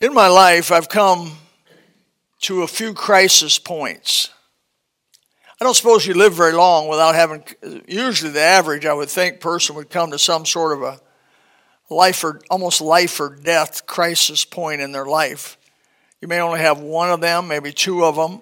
In 0.00 0.14
my 0.14 0.28
life, 0.28 0.72
I've 0.72 0.88
come 0.88 1.32
to 2.40 2.62
a 2.62 2.66
few 2.66 2.94
crisis 2.94 3.58
points. 3.58 4.30
I 5.60 5.64
don't 5.66 5.74
suppose 5.74 6.06
you 6.06 6.14
live 6.14 6.32
very 6.32 6.54
long 6.54 6.88
without 6.88 7.14
having, 7.14 7.44
usually 7.86 8.30
the 8.30 8.40
average, 8.40 8.86
I 8.86 8.94
would 8.94 9.10
think, 9.10 9.40
person 9.40 9.76
would 9.76 9.90
come 9.90 10.10
to 10.12 10.18
some 10.18 10.46
sort 10.46 10.72
of 10.72 10.82
a 10.82 11.00
life 11.90 12.24
or 12.24 12.40
almost 12.48 12.80
life 12.80 13.20
or 13.20 13.28
death 13.28 13.84
crisis 13.86 14.42
point 14.42 14.80
in 14.80 14.92
their 14.92 15.04
life. 15.04 15.58
You 16.22 16.28
may 16.28 16.40
only 16.40 16.60
have 16.60 16.80
one 16.80 17.10
of 17.10 17.20
them, 17.20 17.46
maybe 17.46 17.70
two 17.70 18.02
of 18.02 18.16
them. 18.16 18.40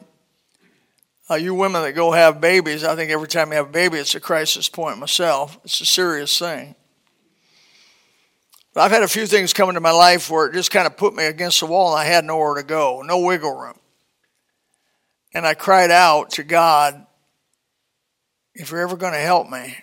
Uh, 1.28 1.34
you 1.34 1.56
women 1.56 1.82
that 1.82 1.92
go 1.92 2.12
have 2.12 2.40
babies, 2.40 2.84
I 2.84 2.94
think 2.94 3.10
every 3.10 3.26
time 3.26 3.48
you 3.48 3.56
have 3.56 3.70
a 3.70 3.72
baby, 3.72 3.98
it's 3.98 4.14
a 4.14 4.20
crisis 4.20 4.68
point 4.68 4.98
myself. 4.98 5.58
It's 5.64 5.80
a 5.80 5.86
serious 5.86 6.38
thing. 6.38 6.76
But 8.78 8.84
I've 8.84 8.92
had 8.92 9.02
a 9.02 9.08
few 9.08 9.26
things 9.26 9.52
come 9.52 9.70
into 9.70 9.80
my 9.80 9.90
life 9.90 10.30
where 10.30 10.46
it 10.46 10.52
just 10.52 10.70
kind 10.70 10.86
of 10.86 10.96
put 10.96 11.12
me 11.12 11.24
against 11.24 11.58
the 11.58 11.66
wall 11.66 11.90
and 11.90 12.00
I 12.00 12.04
had 12.04 12.24
nowhere 12.24 12.54
to 12.54 12.62
go, 12.62 13.02
no 13.04 13.18
wiggle 13.18 13.50
room. 13.50 13.76
And 15.34 15.44
I 15.44 15.54
cried 15.54 15.90
out 15.90 16.30
to 16.34 16.44
God, 16.44 17.04
if 18.54 18.70
you're 18.70 18.78
ever 18.78 18.96
going 18.96 19.14
to 19.14 19.18
help 19.18 19.50
me, 19.50 19.74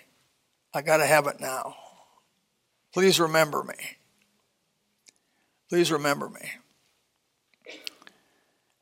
I 0.72 0.80
got 0.80 0.96
to 0.96 1.04
have 1.04 1.26
it 1.26 1.40
now. 1.40 1.76
Please 2.94 3.20
remember 3.20 3.62
me. 3.62 3.74
Please 5.68 5.92
remember 5.92 6.30
me. 6.30 6.50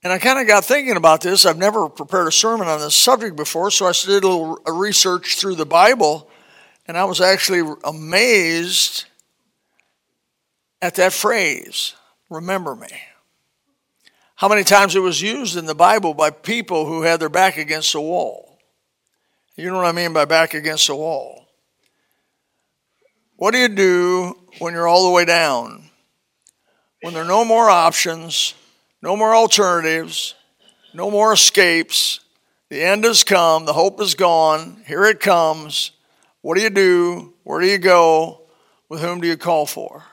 And 0.05 0.13
I 0.13 0.21
kind 0.21 0.39
of 0.39 0.47
got 0.47 0.65
thinking 0.65 0.97
about 0.97 1.23
this. 1.23 1.45
I've 1.45 1.59
never 1.59 1.89
prepared 1.89 2.29
a 2.29 2.33
sermon 2.33 2.69
on 2.69 2.79
this 2.79 2.95
subject 2.95 3.35
before, 3.35 3.73
so 3.73 3.87
I 3.87 3.91
did 3.91 4.23
a 4.23 4.29
little 4.29 4.61
research 4.69 5.39
through 5.39 5.57
the 5.57 5.67
Bible, 5.67 6.31
and 6.87 6.97
I 6.97 7.03
was 7.03 7.21
actually 7.21 7.69
amazed 7.83 9.07
at 10.85 10.97
that 10.97 11.15
phrase, 11.15 11.95
remember 12.29 12.77
me. 12.77 12.89
How 14.35 14.49
many 14.49 14.65
times 14.65 14.95
it 14.95 15.01
was 15.01 15.23
used 15.23 15.57
in 15.57 15.65
the 15.65 15.75
Bible 15.75 16.13
by 16.13 16.29
people 16.29 16.85
who 16.85 17.03
had 17.03 17.21
their 17.21 17.31
back 17.31 17.57
against 17.57 17.95
the 17.95 18.03
wall. 18.03 18.59
You 19.57 19.71
know 19.71 19.77
what 19.77 19.87
I 19.87 19.93
mean 19.93 20.13
by 20.13 20.27
back 20.27 20.53
against 20.53 20.89
the 20.89 20.95
wall. 20.95 21.47
What 23.37 23.53
do 23.53 23.59
you 23.59 23.69
do 23.69 24.37
when 24.59 24.75
you're 24.75 24.87
all 24.87 25.07
the 25.07 25.15
way 25.15 25.25
down? 25.25 25.85
When 27.01 27.15
there 27.15 27.23
are 27.23 27.29
no 27.29 27.47
more 27.47 27.71
options, 27.71 28.53
no 29.01 29.17
more 29.17 29.35
alternatives, 29.35 30.35
no 30.93 31.11
more 31.11 31.33
escapes, 31.33 32.21
the 32.69 32.83
end 32.83 33.05
has 33.05 33.25
come, 33.25 33.65
the 33.65 33.73
hope 33.73 34.03
is 34.03 34.15
gone, 34.15 34.83
here 34.87 35.05
it 35.05 35.21
comes. 35.21 35.93
What 36.43 36.59
do 36.59 36.63
you 36.63 36.71
do? 36.71 37.33
Where 37.43 37.63
do 37.63 37.67
you 37.67 37.79
go? 37.79 38.43
With 38.91 39.01
whom 39.01 39.23
do 39.23 39.29
you 39.29 39.39
call 39.39 39.65
for? 39.65 40.05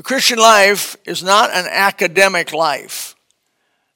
The 0.00 0.04
Christian 0.04 0.38
life 0.38 0.96
is 1.04 1.22
not 1.22 1.50
an 1.50 1.66
academic 1.68 2.54
life. 2.54 3.14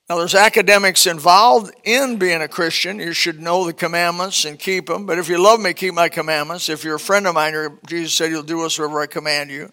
Now, 0.07 0.19
there's 0.19 0.35
academics 0.35 1.07
involved 1.07 1.75
in 1.83 2.19
being 2.19 2.43
a 2.43 2.47
Christian. 2.47 2.99
You 2.99 3.15
should 3.15 3.41
know 3.41 3.65
the 3.65 3.73
commandments 3.73 4.45
and 4.45 4.59
keep 4.59 4.89
them. 4.89 5.07
But 5.07 5.19
if 5.19 5.31
you 5.31 5.43
love 5.43 5.61
me, 5.61 5.73
keep 5.73 5.95
my 5.95 6.11
commandments. 6.11 6.69
If 6.69 6.85
you're 6.85 6.97
a 6.97 7.01
friend 7.01 7.27
of 7.27 7.35
mine, 7.35 7.79
Jesus 7.87 8.13
said, 8.13 8.31
You'll 8.31 8.43
do 8.43 8.59
whatsoever 8.59 9.01
I 9.01 9.07
command 9.07 9.51
you. 9.51 9.71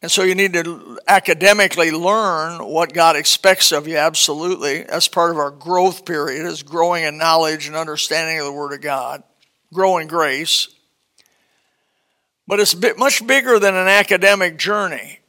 And 0.00 0.12
so 0.12 0.22
you 0.22 0.36
need 0.36 0.52
to 0.52 1.00
academically 1.08 1.90
learn 1.90 2.64
what 2.64 2.92
God 2.92 3.16
expects 3.16 3.72
of 3.72 3.88
you, 3.88 3.96
absolutely. 3.96 4.84
That's 4.84 5.08
part 5.08 5.32
of 5.32 5.38
our 5.38 5.50
growth 5.50 6.04
period, 6.04 6.46
is 6.46 6.62
growing 6.62 7.02
in 7.02 7.18
knowledge 7.18 7.66
and 7.66 7.74
understanding 7.74 8.38
of 8.38 8.44
the 8.44 8.52
Word 8.52 8.74
of 8.74 8.80
God, 8.80 9.24
growing 9.72 10.06
grace. 10.06 10.68
But 12.46 12.60
it's 12.60 12.74
bit, 12.74 12.98
much 12.98 13.26
bigger 13.26 13.58
than 13.58 13.74
an 13.74 13.88
academic 13.88 14.56
journey. 14.56 15.20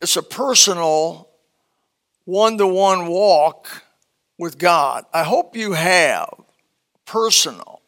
It's 0.00 0.16
a 0.16 0.22
personal, 0.22 1.28
one 2.24 2.58
to 2.58 2.66
one 2.66 3.06
walk 3.06 3.82
with 4.38 4.58
God. 4.58 5.04
I 5.12 5.22
hope 5.22 5.56
you 5.56 5.72
have 5.72 6.34
personal. 7.06 7.82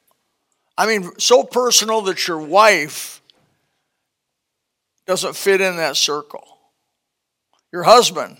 I 0.78 0.86
mean, 0.86 1.10
so 1.18 1.42
personal 1.42 2.02
that 2.02 2.28
your 2.28 2.38
wife 2.38 3.20
doesn't 5.06 5.36
fit 5.36 5.60
in 5.60 5.76
that 5.76 5.96
circle. 5.96 6.46
Your 7.72 7.82
husband 7.82 8.38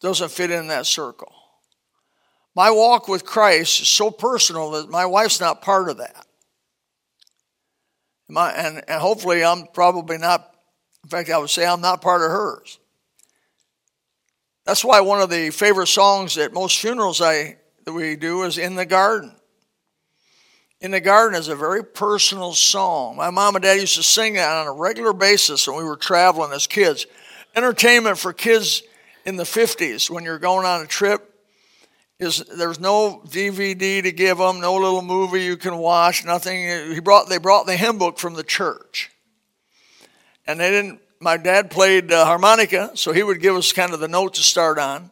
doesn't 0.00 0.30
fit 0.30 0.50
in 0.50 0.68
that 0.68 0.86
circle. 0.86 1.32
My 2.54 2.70
walk 2.70 3.08
with 3.08 3.24
Christ 3.24 3.80
is 3.80 3.88
so 3.88 4.10
personal 4.10 4.72
that 4.72 4.90
my 4.90 5.06
wife's 5.06 5.40
not 5.40 5.62
part 5.62 5.88
of 5.88 5.98
that. 5.98 6.23
And, 8.28 8.82
and 8.88 9.00
hopefully, 9.00 9.44
I'm 9.44 9.66
probably 9.72 10.18
not, 10.18 10.54
in 11.02 11.10
fact, 11.10 11.30
I 11.30 11.38
would 11.38 11.50
say 11.50 11.66
I'm 11.66 11.80
not 11.80 12.00
part 12.00 12.22
of 12.22 12.30
hers. 12.30 12.78
That's 14.64 14.84
why 14.84 15.00
one 15.00 15.20
of 15.20 15.28
the 15.28 15.50
favorite 15.50 15.88
songs 15.88 16.38
at 16.38 16.54
most 16.54 16.78
funerals 16.78 17.20
I, 17.20 17.56
that 17.84 17.92
we 17.92 18.16
do 18.16 18.44
is 18.44 18.56
In 18.56 18.76
the 18.76 18.86
Garden. 18.86 19.34
In 20.80 20.90
the 20.90 21.00
Garden 21.00 21.38
is 21.38 21.48
a 21.48 21.56
very 21.56 21.84
personal 21.84 22.54
song. 22.54 23.16
My 23.16 23.30
mom 23.30 23.56
and 23.56 23.62
dad 23.62 23.80
used 23.80 23.96
to 23.96 24.02
sing 24.02 24.34
that 24.34 24.56
on 24.56 24.66
a 24.66 24.72
regular 24.72 25.12
basis 25.12 25.68
when 25.68 25.76
we 25.76 25.84
were 25.84 25.96
traveling 25.96 26.52
as 26.52 26.66
kids. 26.66 27.06
Entertainment 27.54 28.18
for 28.18 28.32
kids 28.32 28.82
in 29.24 29.36
the 29.36 29.44
50s 29.44 30.10
when 30.10 30.24
you're 30.24 30.38
going 30.38 30.66
on 30.66 30.82
a 30.82 30.86
trip 30.86 31.33
is 32.18 32.44
there's 32.56 32.78
no 32.78 33.22
DVD 33.26 34.02
to 34.02 34.12
give 34.12 34.38
them, 34.38 34.60
no 34.60 34.74
little 34.74 35.02
movie 35.02 35.42
you 35.42 35.56
can 35.56 35.76
watch, 35.78 36.24
nothing. 36.24 36.92
He 36.92 37.00
brought 37.00 37.28
they 37.28 37.38
brought 37.38 37.66
the 37.66 37.76
hymn 37.76 37.98
book 37.98 38.18
from 38.18 38.34
the 38.34 38.44
church, 38.44 39.10
and 40.46 40.60
they 40.60 40.70
didn't. 40.70 41.00
My 41.20 41.36
dad 41.36 41.70
played 41.70 42.12
uh, 42.12 42.24
harmonica, 42.24 42.90
so 42.94 43.12
he 43.12 43.22
would 43.22 43.40
give 43.40 43.56
us 43.56 43.72
kind 43.72 43.94
of 43.94 44.00
the 44.00 44.08
note 44.08 44.34
to 44.34 44.42
start 44.42 44.78
on, 44.78 45.10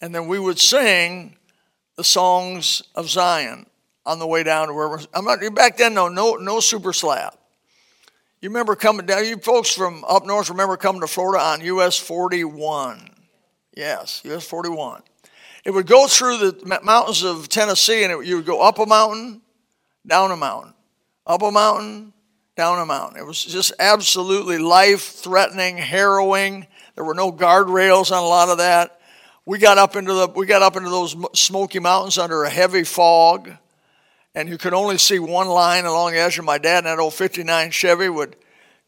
and 0.00 0.14
then 0.14 0.28
we 0.28 0.38
would 0.38 0.58
sing 0.58 1.36
the 1.96 2.04
songs 2.04 2.82
of 2.94 3.08
Zion 3.08 3.66
on 4.06 4.18
the 4.18 4.26
way 4.26 4.42
down 4.42 4.68
to 4.68 4.74
where 4.74 4.88
we're. 4.88 5.00
I'm 5.12 5.24
not 5.24 5.40
back 5.54 5.76
then. 5.76 5.94
No, 5.94 6.08
no, 6.08 6.36
no 6.36 6.60
super 6.60 6.92
slab. 6.92 7.34
You 8.40 8.50
remember 8.50 8.76
coming 8.76 9.04
down? 9.04 9.24
You 9.24 9.36
folks 9.36 9.74
from 9.74 10.04
up 10.08 10.24
north 10.24 10.48
remember 10.48 10.76
coming 10.76 11.00
to 11.00 11.08
Florida 11.08 11.42
on 11.42 11.60
US 11.60 11.98
41? 11.98 13.10
Yes, 13.74 14.22
US 14.24 14.46
41 14.46 15.02
it 15.68 15.74
would 15.74 15.86
go 15.86 16.06
through 16.06 16.38
the 16.38 16.80
mountains 16.82 17.22
of 17.22 17.50
Tennessee 17.50 18.02
and 18.02 18.10
it, 18.10 18.26
you 18.26 18.36
would 18.36 18.46
go 18.46 18.62
up 18.62 18.78
a 18.78 18.86
mountain, 18.86 19.42
down 20.06 20.30
a 20.30 20.36
mountain, 20.36 20.72
up 21.26 21.42
a 21.42 21.50
mountain, 21.50 22.14
down 22.56 22.78
a 22.78 22.86
mountain. 22.86 23.20
It 23.20 23.26
was 23.26 23.44
just 23.44 23.74
absolutely 23.78 24.56
life 24.56 25.02
threatening, 25.02 25.76
harrowing. 25.76 26.66
There 26.94 27.04
were 27.04 27.12
no 27.12 27.30
guardrails 27.30 28.10
on 28.10 28.22
a 28.22 28.26
lot 28.26 28.48
of 28.48 28.56
that. 28.56 28.98
We 29.44 29.58
got 29.58 29.76
up 29.76 29.94
into 29.94 30.14
the 30.14 30.28
we 30.28 30.46
got 30.46 30.62
up 30.62 30.74
into 30.74 30.88
those 30.88 31.14
smoky 31.38 31.80
mountains 31.80 32.16
under 32.16 32.44
a 32.44 32.50
heavy 32.50 32.84
fog, 32.84 33.50
and 34.34 34.48
you 34.48 34.56
could 34.56 34.72
only 34.72 34.96
see 34.96 35.18
one 35.18 35.48
line 35.48 35.84
along 35.84 36.12
the 36.12 36.18
edge. 36.18 36.38
of 36.38 36.46
my 36.46 36.56
dad 36.56 36.78
in 36.78 36.84
that 36.84 36.98
old 36.98 37.12
'59 37.12 37.72
Chevy 37.72 38.08
would 38.08 38.36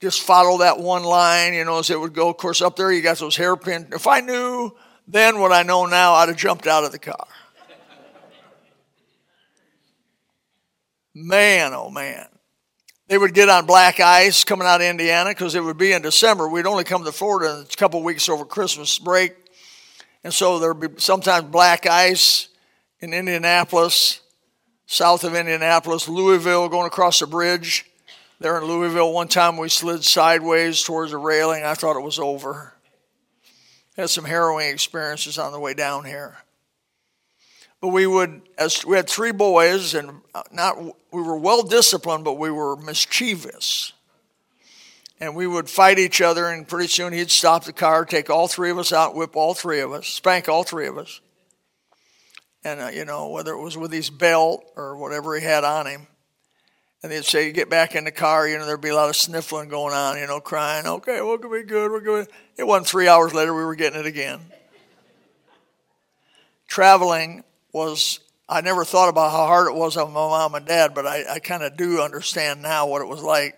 just 0.00 0.22
follow 0.22 0.60
that 0.60 0.78
one 0.78 1.02
line, 1.02 1.52
you 1.52 1.66
know, 1.66 1.80
as 1.80 1.91
it 1.91 2.00
would 2.00 2.14
go. 2.14 2.30
Of 2.30 2.38
course, 2.38 2.62
up 2.62 2.76
there 2.76 2.91
you 2.91 3.02
got 3.02 3.18
those 3.18 3.36
hairpin. 3.36 3.88
If 3.92 4.06
I 4.06 4.20
knew 4.20 4.74
then, 5.12 5.41
what 5.41 5.53
I 5.53 5.62
know 5.62 5.87
now, 5.87 6.15
I'd 6.15 6.28
have 6.28 6.37
jumped 6.37 6.66
out 6.66 6.84
of 6.84 6.93
the 6.93 6.98
car. 6.98 7.26
Man, 11.15 11.72
oh 11.75 11.91
man. 11.91 12.26
They 13.09 13.19
would 13.19 13.34
get 13.34 13.48
on 13.48 13.66
black 13.66 13.98
ice 13.98 14.44
coming 14.44 14.69
out 14.69 14.81
of 14.81 14.87
Indiana 14.87 15.31
because 15.31 15.56
it 15.56 15.65
would 15.65 15.76
be 15.76 15.93
in 15.93 16.03
December. 16.03 16.48
We'd 16.48 16.66
only 16.66 16.84
come 16.84 17.04
to 17.04 17.10
Florida 17.10 17.65
a 17.69 17.76
couple 17.76 18.03
weeks 18.04 18.28
over 18.28 18.44
Christmas 18.44 18.98
break. 19.00 19.34
And 20.22 20.32
so 20.32 20.60
there'd 20.60 20.78
be 20.78 20.88
sometimes 20.98 21.48
black 21.48 21.87
ice 21.87 22.48
in 23.00 23.12
Indianapolis, 23.12 24.21
south 24.87 25.25
of 25.25 25.34
Indianapolis, 25.34 26.09
Louisville, 26.09 26.69
going 26.69 26.87
across 26.87 27.19
the 27.19 27.27
bridge. 27.27 27.84
There 28.38 28.56
in 28.56 28.65
Louisville, 28.65 29.12
one 29.12 29.28
time 29.28 29.56
we 29.56 29.69
slid 29.69 30.04
sideways 30.04 30.83
towards 30.83 31.12
a 31.12 31.18
railing. 31.18 31.65
I 31.65 31.74
thought 31.74 31.97
it 31.97 32.04
was 32.04 32.21
over 32.21 32.74
had 33.97 34.10
some 34.10 34.25
harrowing 34.25 34.69
experiences 34.69 35.39
on 35.39 35.53
the 35.53 35.60
way 35.60 35.75
down 35.75 36.04
here. 36.04 36.39
But 37.81 37.89
we 37.89 38.07
would, 38.07 38.42
as 38.59 38.84
we 38.84 38.97
had 38.97 39.09
three 39.09 39.33
boys, 39.33 39.95
and 39.95 40.21
not 40.53 40.78
we 40.83 41.22
were 41.22 41.37
well 41.37 41.63
disciplined, 41.63 42.25
but 42.25 42.34
we 42.34 42.51
were 42.51 42.77
mischievous. 42.77 43.92
And 45.19 45.34
we 45.34 45.47
would 45.47 45.69
fight 45.69 45.98
each 45.98 46.21
other, 46.21 46.47
and 46.47 46.66
pretty 46.66 46.89
soon 46.89 47.13
he'd 47.13 47.31
stop 47.31 47.65
the 47.65 47.72
car, 47.72 48.04
take 48.04 48.31
all 48.31 48.48
three 48.48 48.71
of 48.71 48.78
us 48.78 48.92
out, 48.92 49.15
whip 49.15 49.37
all 49.37 49.54
three 49.54 49.81
of 49.81 49.93
us, 49.93 50.07
spank 50.07 50.48
all 50.48 50.63
three 50.63 50.86
of 50.86 50.97
us. 50.97 51.21
And, 52.65 52.81
uh, 52.81 52.89
you 52.89 53.04
know, 53.04 53.28
whether 53.28 53.53
it 53.53 53.63
was 53.63 53.77
with 53.77 53.93
his 53.93 54.10
belt 54.10 54.65
or 54.77 54.97
whatever 54.97 55.34
he 55.34 55.45
had 55.45 55.65
on 55.65 55.86
him. 55.86 56.07
And 57.02 57.10
they'd 57.10 57.24
say, 57.24 57.47
you 57.47 57.52
get 57.52 57.70
back 57.70 57.94
in 57.94 58.04
the 58.04 58.10
car, 58.10 58.47
you 58.47 58.58
know, 58.58 58.66
there'd 58.66 58.80
be 58.80 58.91
a 58.91 58.94
lot 58.94 59.08
of 59.08 59.16
sniffling 59.16 59.70
going 59.70 59.94
on, 59.94 60.18
you 60.18 60.26
know, 60.26 60.38
crying, 60.38 60.86
okay, 60.86 61.22
we're 61.22 61.38
going 61.38 61.62
to 61.62 61.66
be 61.66 61.68
good, 61.68 61.91
we're 61.91 62.00
going 62.00 62.26
It 62.58 62.66
wasn't 62.66 62.88
three 62.88 63.08
hours 63.08 63.32
later, 63.32 63.54
we 63.54 63.64
were 63.64 63.74
getting 63.74 63.98
it 63.98 64.06
again. 64.06 64.41
Traveling 66.66 67.42
was, 67.72 68.20
I 68.48 68.60
never 68.60 68.84
thought 68.84 69.08
about 69.08 69.30
how 69.30 69.47
hard 69.47 69.68
it 69.68 69.74
was 69.74 69.97
on 69.97 70.12
my 70.12 70.20
mom 70.20 70.54
and 70.54 70.66
dad, 70.66 70.94
but 70.94 71.06
I, 71.06 71.24
I 71.34 71.38
kind 71.38 71.62
of 71.62 71.76
do 71.76 72.02
understand 72.02 72.60
now 72.60 72.86
what 72.86 73.00
it 73.00 73.08
was 73.08 73.22
like 73.22 73.56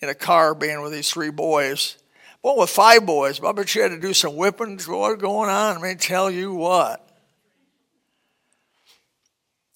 in 0.00 0.08
a 0.08 0.14
car 0.14 0.54
being 0.54 0.80
with 0.80 0.92
these 0.92 1.10
three 1.10 1.30
boys. 1.30 1.98
Well, 2.42 2.56
with 2.56 2.70
five 2.70 3.06
boys, 3.06 3.40
I 3.40 3.52
bet 3.52 3.74
you 3.74 3.82
had 3.82 3.92
to 3.92 4.00
do 4.00 4.14
some 4.14 4.34
whipping. 4.34 4.78
What's 4.78 5.20
going 5.20 5.50
on? 5.50 5.80
Let 5.80 5.82
me 5.82 5.94
tell 5.94 6.30
you 6.30 6.52
what. 6.54 7.06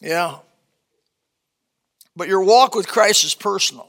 Yeah. 0.00 0.38
But 2.16 2.28
your 2.28 2.42
walk 2.42 2.74
with 2.74 2.88
Christ 2.88 3.24
is 3.24 3.34
personal. 3.34 3.88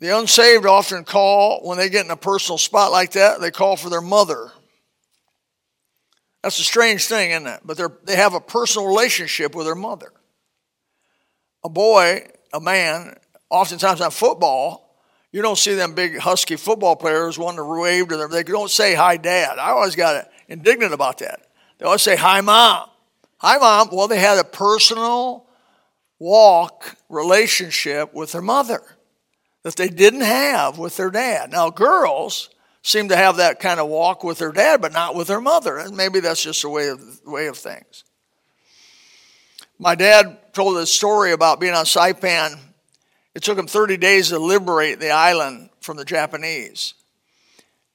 The 0.00 0.18
unsaved 0.18 0.66
often 0.66 1.04
call, 1.04 1.60
when 1.62 1.78
they 1.78 1.88
get 1.88 2.04
in 2.04 2.10
a 2.10 2.16
personal 2.16 2.58
spot 2.58 2.90
like 2.90 3.12
that, 3.12 3.40
they 3.40 3.50
call 3.50 3.76
for 3.76 3.90
their 3.90 4.00
mother. 4.00 4.50
That's 6.42 6.58
a 6.58 6.64
strange 6.64 7.06
thing, 7.06 7.32
isn't 7.32 7.46
it? 7.46 7.60
But 7.64 8.06
they 8.06 8.16
have 8.16 8.34
a 8.34 8.40
personal 8.40 8.88
relationship 8.88 9.54
with 9.54 9.66
their 9.66 9.74
mother. 9.74 10.10
A 11.62 11.68
boy, 11.68 12.26
a 12.52 12.60
man, 12.60 13.14
oftentimes 13.50 14.00
on 14.00 14.10
football, 14.10 14.96
you 15.32 15.42
don't 15.42 15.58
see 15.58 15.74
them 15.74 15.94
big 15.94 16.18
husky 16.18 16.56
football 16.56 16.96
players 16.96 17.38
wanting 17.38 17.58
to 17.58 17.64
wave 17.64 18.08
to 18.08 18.16
them. 18.16 18.30
They 18.30 18.42
don't 18.42 18.70
say 18.70 18.94
hi, 18.94 19.18
dad. 19.18 19.58
I 19.58 19.70
always 19.70 19.94
got 19.94 20.28
indignant 20.48 20.94
about 20.94 21.18
that. 21.18 21.46
They 21.78 21.84
always 21.84 22.02
say 22.02 22.16
hi, 22.16 22.40
mom. 22.40 22.88
Hi, 23.36 23.58
mom. 23.58 23.90
Well, 23.92 24.08
they 24.08 24.18
had 24.18 24.38
a 24.38 24.44
personal 24.44 25.46
walk 26.20 26.96
relationship 27.08 28.14
with 28.14 28.30
their 28.30 28.42
mother 28.42 28.82
that 29.64 29.74
they 29.74 29.88
didn't 29.88 30.20
have 30.20 30.78
with 30.78 30.96
their 30.96 31.10
dad. 31.10 31.50
Now, 31.50 31.70
girls 31.70 32.50
seem 32.82 33.08
to 33.08 33.16
have 33.16 33.38
that 33.38 33.58
kind 33.58 33.80
of 33.80 33.88
walk 33.88 34.22
with 34.22 34.38
their 34.38 34.52
dad, 34.52 34.80
but 34.80 34.92
not 34.92 35.14
with 35.14 35.26
their 35.26 35.40
mother. 35.40 35.78
And 35.78 35.96
maybe 35.96 36.20
that's 36.20 36.42
just 36.42 36.64
a 36.64 36.68
way 36.68 36.88
of, 36.88 37.00
way 37.26 37.46
of 37.46 37.56
things. 37.56 38.04
My 39.78 39.94
dad 39.94 40.52
told 40.52 40.76
a 40.76 40.86
story 40.86 41.32
about 41.32 41.60
being 41.60 41.74
on 41.74 41.84
Saipan. 41.84 42.58
It 43.34 43.42
took 43.42 43.58
him 43.58 43.66
30 43.66 43.96
days 43.96 44.28
to 44.28 44.38
liberate 44.38 45.00
the 45.00 45.10
island 45.10 45.70
from 45.80 45.96
the 45.96 46.04
Japanese. 46.04 46.94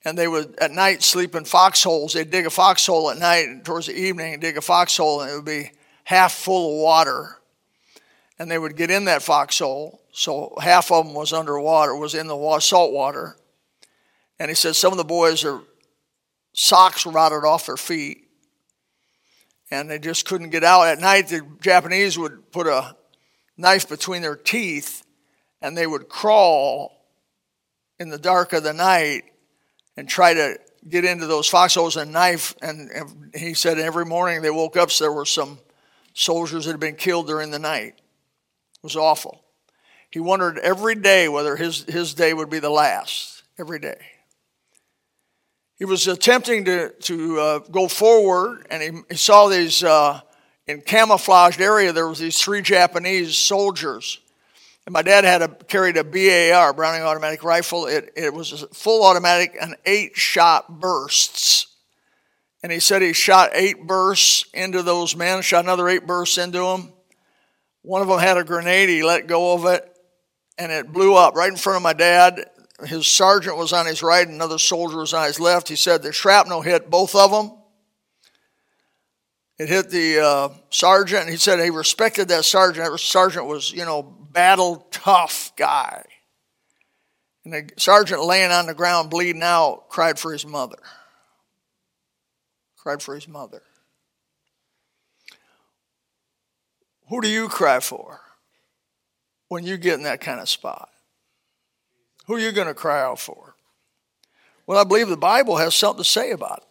And 0.03 0.17
they 0.17 0.27
would 0.27 0.55
at 0.59 0.71
night 0.71 1.01
sleep 1.03 1.35
in 1.35 1.45
foxholes. 1.45 2.13
They'd 2.13 2.29
dig 2.29 2.45
a 2.45 2.51
foxhole 2.51 3.09
at 3.09 3.17
night, 3.17 3.47
and 3.47 3.65
towards 3.65 3.87
the 3.87 3.97
evening, 3.97 4.39
dig 4.39 4.57
a 4.57 4.61
foxhole, 4.61 5.21
and 5.21 5.31
it 5.31 5.35
would 5.35 5.45
be 5.45 5.71
half 6.03 6.33
full 6.33 6.75
of 6.75 6.83
water. 6.83 7.37
And 8.37 8.51
they 8.51 8.57
would 8.57 8.75
get 8.75 8.91
in 8.91 9.05
that 9.05 9.23
foxhole, 9.23 10.01
so 10.11 10.53
half 10.61 10.91
of 10.91 11.05
them 11.05 11.13
was 11.13 11.31
underwater, 11.31 11.95
was 11.95 12.15
in 12.15 12.27
the 12.27 12.59
salt 12.59 12.91
water 12.91 13.37
and 14.39 14.49
he 14.49 14.55
said 14.55 14.75
some 14.75 14.91
of 14.91 14.97
the 14.97 15.03
boys 15.03 15.45
are 15.45 15.61
socks 16.53 17.05
rotted 17.05 17.43
off 17.43 17.67
their 17.67 17.77
feet 17.77 18.27
and 19.71 19.89
they 19.89 19.99
just 19.99 20.25
couldn't 20.25 20.49
get 20.49 20.63
out. 20.63 20.87
At 20.87 20.99
night, 20.99 21.29
the 21.29 21.41
Japanese 21.61 22.17
would 22.17 22.51
put 22.51 22.67
a 22.67 22.95
knife 23.57 23.89
between 23.89 24.21
their 24.21 24.35
teeth 24.35 25.03
and 25.61 25.77
they 25.77 25.87
would 25.87 26.09
crawl 26.09 26.91
in 27.99 28.09
the 28.09 28.17
dark 28.17 28.53
of 28.53 28.63
the 28.63 28.73
night 28.73 29.23
and 29.97 30.07
try 30.07 30.33
to 30.33 30.57
get 30.87 31.05
into 31.05 31.25
those 31.25 31.47
foxholes 31.47 31.95
and 31.95 32.11
knife. 32.11 32.55
And, 32.61 32.91
and 32.91 33.31
he 33.33 33.53
said 33.53 33.79
every 33.79 34.05
morning 34.05 34.41
they 34.41 34.51
woke 34.51 34.77
up, 34.77 34.91
so 34.91 35.05
there 35.05 35.11
were 35.11 35.25
some 35.25 35.59
soldiers 36.13 36.65
that 36.65 36.71
had 36.71 36.79
been 36.79 36.95
killed 36.95 37.27
during 37.27 37.51
the 37.51 37.59
night. 37.59 37.99
Was 38.85 38.95
awful. 38.95 39.43
He 40.11 40.19
wondered 40.19 40.59
every 40.59 40.93
day 40.93 41.27
whether 41.27 41.55
his, 41.55 41.85
his 41.85 42.13
day 42.13 42.35
would 42.35 42.51
be 42.51 42.59
the 42.59 42.69
last, 42.69 43.41
every 43.57 43.79
day. 43.79 43.97
He 45.79 45.85
was 45.85 46.07
attempting 46.07 46.65
to, 46.65 46.91
to 46.91 47.39
uh, 47.39 47.59
go 47.71 47.87
forward, 47.87 48.67
and 48.69 48.83
he, 48.83 48.91
he 49.09 49.17
saw 49.17 49.47
these, 49.47 49.83
uh, 49.83 50.21
in 50.67 50.81
camouflaged 50.81 51.59
area, 51.59 51.93
there 51.93 52.07
was 52.07 52.19
these 52.19 52.39
three 52.39 52.61
Japanese 52.61 53.35
soldiers. 53.35 54.19
And 54.85 54.93
my 54.93 55.01
dad 55.01 55.23
had 55.23 55.41
a, 55.41 55.47
carried 55.47 55.97
a 55.97 56.03
BAR, 56.03 56.73
Browning 56.73 57.01
automatic 57.01 57.43
rifle. 57.43 57.87
It, 57.87 58.13
it 58.15 58.31
was 58.35 58.61
a 58.61 58.67
full 58.67 59.03
automatic 59.03 59.57
and 59.59 59.75
eight 59.87 60.15
shot 60.15 60.79
bursts. 60.79 61.65
And 62.61 62.71
he 62.71 62.79
said 62.79 63.01
he 63.01 63.13
shot 63.13 63.49
eight 63.53 63.87
bursts 63.87 64.45
into 64.53 64.83
those 64.83 65.15
men, 65.15 65.41
shot 65.41 65.63
another 65.63 65.89
eight 65.89 66.05
bursts 66.05 66.37
into 66.37 66.59
them. 66.59 66.91
One 67.85 68.01
of 68.01 68.07
them 68.07 68.19
had 68.19 68.37
a 68.37 68.43
grenade. 68.43 68.89
He 68.89 69.03
let 69.03 69.27
go 69.27 69.53
of 69.53 69.65
it, 69.65 69.87
and 70.57 70.71
it 70.71 70.91
blew 70.91 71.15
up 71.15 71.35
right 71.35 71.51
in 71.51 71.57
front 71.57 71.77
of 71.77 71.83
my 71.83 71.93
dad 71.93 72.45
his 72.83 73.07
sergeant 73.07 73.57
was 73.57 73.71
on 73.71 73.85
his 73.85 74.03
right, 74.03 74.27
another 74.27 74.59
soldier 74.59 74.97
was 74.97 75.13
on 75.13 75.25
his 75.27 75.39
left. 75.39 75.69
He 75.69 75.75
said 75.75 76.01
the 76.01 76.11
shrapnel 76.11 76.61
hit 76.61 76.89
both 76.89 77.15
of 77.15 77.31
them. 77.31 77.57
It 79.57 79.69
hit 79.69 79.89
the 79.89 80.19
uh, 80.19 80.49
sergeant. 80.69 81.29
He 81.29 81.37
said 81.37 81.59
he 81.59 81.69
respected 81.69 82.27
that 82.27 82.43
sergeant. 82.43 82.91
That 82.91 82.97
sergeant 82.97 83.45
was, 83.45 83.71
you 83.71 83.85
know, 83.85 84.03
battle 84.03 84.87
tough 84.91 85.53
guy. 85.55 86.03
And 87.45 87.53
the 87.53 87.69
sergeant 87.77 88.21
laying 88.21 88.51
on 88.51 88.65
the 88.65 88.73
ground 88.73 89.09
bleeding 89.09 89.43
out 89.43 89.87
cried 89.87 90.19
for 90.19 90.33
his 90.33 90.45
mother. 90.45 90.77
Cried 92.75 93.01
for 93.01 93.15
his 93.15 93.29
mother. 93.29 93.61
Who 97.09 97.21
do 97.21 97.27
you 97.27 97.47
cry 97.47 97.79
for 97.79 98.21
when 99.47 99.65
you 99.65 99.77
get 99.77 99.95
in 99.95 100.03
that 100.03 100.21
kind 100.21 100.39
of 100.39 100.49
spot? 100.49 100.89
Who 102.27 102.35
are 102.35 102.39
you 102.39 102.51
going 102.51 102.67
to 102.67 102.73
cry 102.73 103.01
out 103.01 103.19
for? 103.19 103.55
Well, 104.65 104.79
I 104.79 104.83
believe 104.83 105.09
the 105.09 105.17
Bible 105.17 105.57
has 105.57 105.75
something 105.75 106.03
to 106.03 106.09
say 106.09 106.31
about 106.31 106.59
it. 106.59 106.63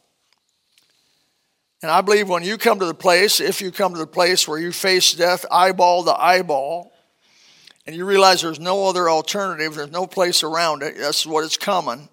And 1.83 1.91
I 1.91 2.01
believe 2.01 2.29
when 2.29 2.43
you 2.43 2.59
come 2.59 2.81
to 2.81 2.87
the 2.87 2.95
place, 2.95 3.41
if 3.41 3.61
you 3.61 3.71
come 3.71 3.93
to 3.93 3.99
the 3.99 4.07
place 4.07 4.49
where 4.49 4.59
you 4.59 4.73
face 4.73 5.13
death 5.13 5.45
eyeball 5.51 6.05
to 6.05 6.15
eyeball, 6.15 6.93
and 7.87 7.95
you 7.95 8.07
realize 8.07 8.41
there's 8.41 8.59
no 8.59 8.89
other 8.89 9.11
alternative, 9.11 9.75
there's 9.75 9.91
no 9.91 10.07
place 10.07 10.43
around 10.43 10.83
it, 10.83 10.97
that's 10.97 11.27
what 11.27 11.45
it's 11.45 11.59
coming, 11.59 12.09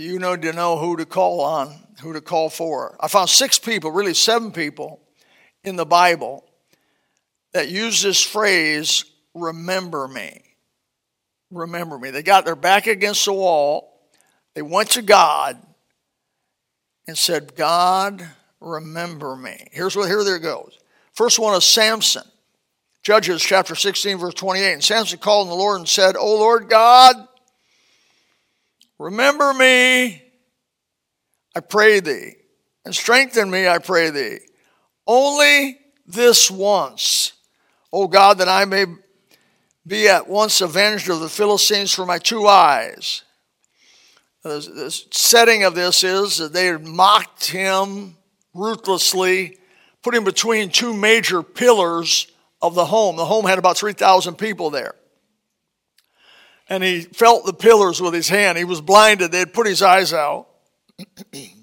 you 0.00 0.18
need 0.18 0.42
to 0.42 0.52
know 0.52 0.78
who 0.78 0.96
to 0.96 1.06
call 1.06 1.40
on, 1.40 1.74
who 2.00 2.12
to 2.12 2.20
call 2.20 2.50
for. 2.50 2.96
I 3.00 3.08
found 3.08 3.28
six 3.28 3.58
people, 3.58 3.90
really 3.90 4.14
seven 4.14 4.52
people, 4.52 5.00
in 5.62 5.76
the 5.76 5.86
Bible 5.86 6.44
that 7.52 7.68
use 7.68 8.02
this 8.02 8.22
phrase 8.22 9.04
remember 9.34 10.06
me. 10.06 10.42
Remember 11.50 11.98
me. 11.98 12.10
They 12.10 12.22
got 12.22 12.44
their 12.44 12.56
back 12.56 12.86
against 12.86 13.24
the 13.24 13.32
wall. 13.32 14.08
They 14.54 14.62
went 14.62 14.90
to 14.90 15.02
God 15.02 15.60
and 17.06 17.16
said, 17.16 17.54
God, 17.56 18.26
remember 18.60 19.36
me. 19.36 19.68
Here's 19.72 19.96
what, 19.96 20.08
here 20.08 20.24
there 20.24 20.38
goes. 20.38 20.78
First 21.12 21.38
one 21.38 21.56
is 21.56 21.64
Samson. 21.64 22.24
Judges 23.02 23.42
chapter 23.42 23.74
16, 23.74 24.18
verse 24.18 24.34
28. 24.34 24.72
And 24.72 24.84
Samson 24.84 25.18
called 25.18 25.46
on 25.46 25.50
the 25.50 25.62
Lord 25.62 25.78
and 25.78 25.88
said, 25.88 26.16
O 26.16 26.38
Lord 26.38 26.68
God, 26.68 27.14
remember 28.98 29.52
me, 29.54 30.22
I 31.56 31.60
pray 31.60 32.00
thee, 32.00 32.34
and 32.84 32.94
strengthen 32.94 33.50
me, 33.50 33.68
I 33.68 33.78
pray 33.78 34.10
thee. 34.10 34.38
Only 35.06 35.78
this 36.06 36.50
once, 36.50 37.32
O 37.92 38.08
God, 38.08 38.38
that 38.38 38.48
I 38.48 38.64
may 38.64 38.86
be 39.86 40.08
at 40.08 40.28
once 40.28 40.60
avenged 40.60 41.10
of 41.10 41.20
the 41.20 41.28
Philistines 41.28 41.94
for 41.94 42.06
my 42.06 42.18
two 42.18 42.46
eyes. 42.46 43.22
The 44.42 44.90
setting 45.10 45.64
of 45.64 45.74
this 45.74 46.04
is 46.04 46.36
that 46.36 46.52
they 46.52 46.76
mocked 46.76 47.50
him 47.50 48.16
ruthlessly, 48.52 49.58
put 50.02 50.14
him 50.14 50.24
between 50.24 50.68
two 50.68 50.94
major 50.94 51.42
pillars 51.42 52.26
of 52.60 52.74
the 52.74 52.86
home. 52.86 53.16
The 53.16 53.24
home 53.24 53.46
had 53.46 53.58
about 53.58 53.78
3,000 53.78 54.36
people 54.36 54.70
there. 54.70 54.94
And 56.68 56.82
he 56.82 57.02
felt 57.02 57.44
the 57.44 57.52
pillars 57.52 58.00
with 58.00 58.14
his 58.14 58.28
hand. 58.28 58.56
He 58.56 58.64
was 58.64 58.80
blinded. 58.80 59.32
They 59.32 59.40
had 59.40 59.52
put 59.52 59.66
his 59.66 59.82
eyes 59.82 60.12
out. 60.12 60.48
and 61.32 61.54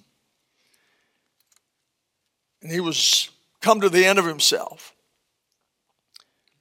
he 2.72 2.80
was 2.80 3.30
come 3.62 3.82
to 3.82 3.90
the 3.90 4.06
end 4.06 4.20
of 4.20 4.26
himself. 4.26 4.94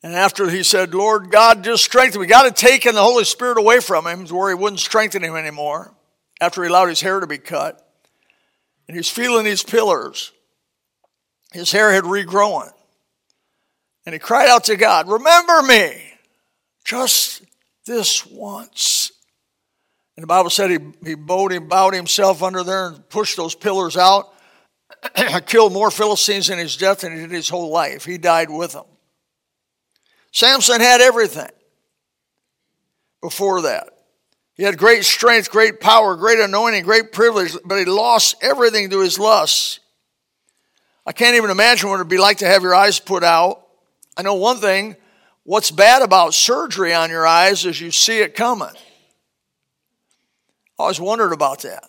And 0.02 0.14
after 0.14 0.48
he 0.48 0.62
said, 0.62 0.94
Lord 0.94 1.30
God, 1.30 1.62
just 1.62 1.84
strengthen 1.84 2.22
me. 2.22 2.26
God 2.26 2.44
had 2.44 2.56
taken 2.56 2.94
the 2.94 3.02
Holy 3.02 3.24
Spirit 3.24 3.58
away 3.58 3.80
from 3.80 4.06
him 4.06 4.26
to 4.26 4.34
where 4.34 4.48
he 4.48 4.54
wouldn't 4.54 4.80
strengthen 4.80 5.22
him 5.22 5.36
anymore 5.36 5.94
after 6.40 6.62
he 6.62 6.70
allowed 6.70 6.88
his 6.88 7.02
hair 7.02 7.20
to 7.20 7.26
be 7.26 7.38
cut. 7.38 7.86
And 8.88 8.96
he's 8.96 9.10
feeling 9.10 9.44
these 9.44 9.62
pillars. 9.62 10.32
His 11.52 11.70
hair 11.70 11.92
had 11.92 12.04
regrown. 12.04 12.70
And 14.06 14.14
he 14.14 14.18
cried 14.18 14.48
out 14.48 14.64
to 14.64 14.76
God, 14.76 15.08
Remember 15.08 15.62
me 15.62 16.02
just 16.84 17.39
this 17.90 18.24
once. 18.24 19.10
And 20.16 20.22
the 20.22 20.28
Bible 20.28 20.48
said 20.48 20.70
he, 20.70 20.78
he 21.04 21.14
bowed, 21.14 21.52
him, 21.52 21.66
bowed 21.66 21.92
himself 21.92 22.42
under 22.42 22.62
there 22.62 22.88
and 22.88 23.08
pushed 23.08 23.36
those 23.36 23.54
pillars 23.54 23.96
out. 23.96 24.32
killed 25.46 25.72
more 25.72 25.90
Philistines 25.90 26.50
in 26.50 26.58
his 26.58 26.76
death 26.76 27.00
than 27.00 27.14
he 27.14 27.20
did 27.20 27.32
his 27.32 27.48
whole 27.48 27.70
life. 27.70 28.04
He 28.04 28.16
died 28.16 28.48
with 28.48 28.72
them. 28.72 28.84
Samson 30.32 30.80
had 30.80 31.00
everything 31.00 31.50
before 33.20 33.62
that. 33.62 33.88
He 34.54 34.62
had 34.62 34.78
great 34.78 35.04
strength, 35.04 35.50
great 35.50 35.80
power, 35.80 36.14
great 36.16 36.38
anointing, 36.38 36.84
great 36.84 37.12
privilege, 37.12 37.56
but 37.64 37.78
he 37.78 37.86
lost 37.86 38.36
everything 38.42 38.90
to 38.90 39.00
his 39.00 39.18
lusts. 39.18 39.80
I 41.06 41.12
can't 41.12 41.36
even 41.36 41.50
imagine 41.50 41.88
what 41.88 41.96
it 41.96 42.00
would 42.00 42.08
be 42.08 42.18
like 42.18 42.38
to 42.38 42.46
have 42.46 42.62
your 42.62 42.74
eyes 42.74 43.00
put 43.00 43.24
out. 43.24 43.66
I 44.16 44.22
know 44.22 44.34
one 44.34 44.58
thing 44.58 44.96
what's 45.44 45.70
bad 45.70 46.02
about 46.02 46.34
surgery 46.34 46.92
on 46.94 47.10
your 47.10 47.26
eyes 47.26 47.64
is 47.64 47.80
you 47.80 47.90
see 47.90 48.20
it 48.20 48.34
coming. 48.34 48.68
I 50.78 50.82
always 50.82 51.00
wondered 51.00 51.32
about 51.32 51.62
that. 51.62 51.84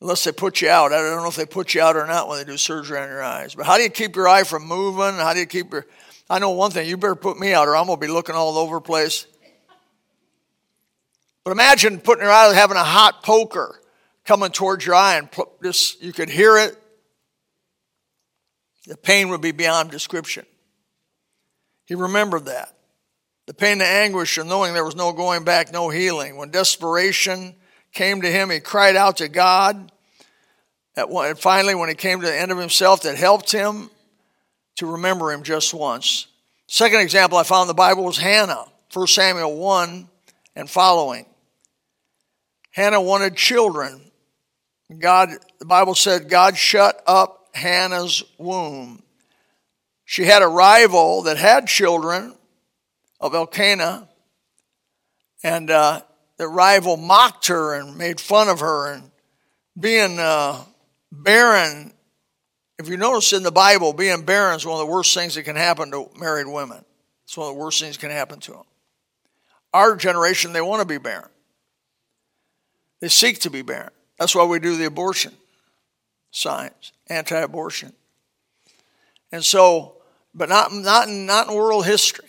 Unless 0.00 0.24
they 0.24 0.32
put 0.32 0.60
you 0.60 0.68
out. 0.68 0.92
I 0.92 0.96
don't 0.96 1.22
know 1.22 1.28
if 1.28 1.36
they 1.36 1.46
put 1.46 1.74
you 1.74 1.80
out 1.80 1.96
or 1.96 2.06
not 2.06 2.28
when 2.28 2.38
they 2.38 2.44
do 2.44 2.58
surgery 2.58 2.98
on 2.98 3.08
your 3.08 3.22
eyes. 3.22 3.54
But 3.54 3.64
how 3.64 3.76
do 3.76 3.82
you 3.82 3.88
keep 3.88 4.16
your 4.16 4.28
eye 4.28 4.44
from 4.44 4.66
moving? 4.66 5.14
How 5.14 5.32
do 5.32 5.40
you 5.40 5.46
keep 5.46 5.72
your. 5.72 5.86
I 6.28 6.38
know 6.38 6.50
one 6.50 6.70
thing, 6.70 6.88
you 6.88 6.96
better 6.96 7.14
put 7.14 7.38
me 7.38 7.52
out 7.52 7.68
or 7.68 7.76
I'm 7.76 7.86
going 7.86 7.98
to 8.00 8.06
be 8.06 8.12
looking 8.12 8.34
all 8.34 8.58
over 8.58 8.76
the 8.76 8.80
place. 8.80 9.26
But 11.44 11.52
imagine 11.52 12.00
putting 12.00 12.24
your 12.24 12.32
eye, 12.32 12.52
having 12.54 12.76
a 12.76 12.84
hot 12.84 13.22
poker 13.22 13.80
coming 14.24 14.50
towards 14.50 14.84
your 14.84 14.94
eye 14.94 15.18
and 15.18 15.28
just, 15.62 16.02
you 16.02 16.12
could 16.12 16.30
hear 16.30 16.56
it. 16.56 16.76
The 18.86 18.96
pain 18.96 19.28
would 19.28 19.40
be 19.40 19.52
beyond 19.52 19.90
description. 19.90 20.46
He 21.86 21.94
remembered 21.94 22.46
that. 22.46 22.74
The 23.46 23.54
pain 23.54 23.72
and 23.72 23.82
anguish 23.82 24.38
of 24.38 24.46
knowing 24.46 24.72
there 24.72 24.84
was 24.84 24.96
no 24.96 25.12
going 25.12 25.44
back, 25.44 25.72
no 25.72 25.90
healing. 25.90 26.36
When 26.36 26.50
desperation 26.50 27.54
came 27.92 28.22
to 28.22 28.30
him, 28.30 28.50
he 28.50 28.60
cried 28.60 28.96
out 28.96 29.18
to 29.18 29.28
God. 29.28 29.92
And 30.96 31.38
finally, 31.38 31.74
when 31.74 31.88
he 31.88 31.94
came 31.94 32.20
to 32.20 32.26
the 32.26 32.34
end 32.34 32.52
of 32.52 32.58
himself, 32.58 33.02
that 33.02 33.16
helped 33.16 33.52
him 33.52 33.90
to 34.76 34.92
remember 34.92 35.30
him 35.30 35.42
just 35.42 35.74
once. 35.74 36.26
Second 36.66 37.00
example 37.00 37.36
I 37.36 37.42
found 37.42 37.64
in 37.64 37.68
the 37.68 37.74
Bible 37.74 38.04
was 38.04 38.16
Hannah, 38.16 38.64
1 38.92 39.06
Samuel 39.06 39.56
1 39.56 40.08
and 40.56 40.70
following. 40.70 41.26
Hannah 42.70 43.00
wanted 43.00 43.36
children. 43.36 44.00
God, 44.98 45.28
the 45.58 45.66
Bible 45.66 45.94
said, 45.94 46.28
God 46.28 46.56
shut 46.56 47.02
up 47.06 47.48
Hannah's 47.52 48.24
womb. 48.38 49.02
She 50.04 50.24
had 50.24 50.42
a 50.42 50.46
rival 50.46 51.22
that 51.22 51.36
had 51.36 51.66
children 51.66 52.34
of 53.20 53.34
Elkanah, 53.34 54.08
and 55.42 55.70
uh, 55.70 56.02
the 56.36 56.48
rival 56.48 56.96
mocked 56.96 57.48
her 57.48 57.74
and 57.74 57.96
made 57.96 58.20
fun 58.20 58.48
of 58.48 58.60
her. 58.60 58.92
And 58.92 59.10
being 59.78 60.18
uh, 60.18 60.62
barren, 61.10 61.92
if 62.78 62.88
you 62.88 62.96
notice 62.96 63.32
in 63.32 63.42
the 63.42 63.52
Bible, 63.52 63.92
being 63.92 64.24
barren 64.24 64.56
is 64.56 64.66
one 64.66 64.80
of 64.80 64.86
the 64.86 64.92
worst 64.92 65.14
things 65.14 65.34
that 65.36 65.44
can 65.44 65.56
happen 65.56 65.90
to 65.92 66.10
married 66.18 66.46
women. 66.46 66.84
It's 67.24 67.36
one 67.36 67.48
of 67.48 67.54
the 67.54 67.60
worst 67.60 67.80
things 67.80 67.96
that 67.96 68.00
can 68.00 68.10
happen 68.10 68.40
to 68.40 68.52
them. 68.52 68.64
Our 69.72 69.96
generation, 69.96 70.52
they 70.52 70.60
want 70.60 70.82
to 70.82 70.86
be 70.86 70.98
barren. 70.98 71.30
They 73.00 73.08
seek 73.08 73.40
to 73.40 73.50
be 73.50 73.62
barren. 73.62 73.90
That's 74.18 74.34
why 74.34 74.44
we 74.44 74.58
do 74.58 74.76
the 74.76 74.84
abortion 74.84 75.32
signs, 76.30 76.92
anti 77.08 77.38
abortion. 77.38 77.92
And 79.34 79.44
so, 79.44 79.96
but 80.32 80.48
not, 80.48 80.72
not, 80.72 81.08
in, 81.08 81.26
not 81.26 81.48
in 81.48 81.54
world 81.56 81.84
history. 81.84 82.28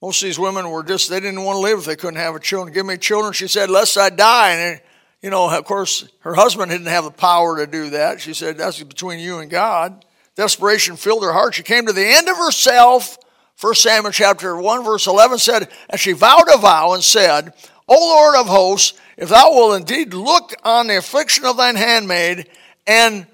Most 0.00 0.22
of 0.22 0.26
these 0.26 0.38
women 0.38 0.70
were 0.70 0.82
just, 0.82 1.10
they 1.10 1.20
didn't 1.20 1.44
want 1.44 1.56
to 1.56 1.60
live 1.60 1.80
if 1.80 1.84
they 1.84 1.96
couldn't 1.96 2.18
have 2.18 2.34
a 2.34 2.40
children. 2.40 2.72
Give 2.72 2.86
me 2.86 2.96
children, 2.96 3.34
she 3.34 3.46
said, 3.46 3.68
lest 3.68 3.98
I 3.98 4.08
die. 4.08 4.52
And, 4.52 4.80
you 5.20 5.28
know, 5.28 5.50
of 5.50 5.64
course, 5.66 6.08
her 6.20 6.32
husband 6.32 6.70
didn't 6.70 6.86
have 6.86 7.04
the 7.04 7.10
power 7.10 7.58
to 7.58 7.70
do 7.70 7.90
that. 7.90 8.22
She 8.22 8.32
said, 8.32 8.56
that's 8.56 8.82
between 8.82 9.18
you 9.18 9.40
and 9.40 9.50
God. 9.50 10.02
Desperation 10.34 10.96
filled 10.96 11.24
her 11.24 11.32
heart. 11.34 11.56
She 11.56 11.62
came 11.62 11.84
to 11.84 11.92
the 11.92 12.06
end 12.06 12.26
of 12.26 12.38
herself. 12.38 13.18
1 13.60 13.74
Samuel 13.74 14.12
chapter 14.12 14.56
1, 14.56 14.84
verse 14.84 15.06
11 15.06 15.36
said, 15.40 15.68
And 15.90 16.00
she 16.00 16.12
vowed 16.12 16.48
a 16.54 16.56
vow 16.56 16.94
and 16.94 17.04
said, 17.04 17.52
O 17.86 17.94
Lord 17.94 18.36
of 18.36 18.46
hosts, 18.46 18.98
if 19.18 19.28
thou 19.28 19.50
wilt 19.50 19.78
indeed 19.78 20.14
look 20.14 20.54
on 20.64 20.86
the 20.86 20.96
affliction 20.96 21.44
of 21.44 21.58
thine 21.58 21.76
handmaid, 21.76 22.48
and 22.86 23.26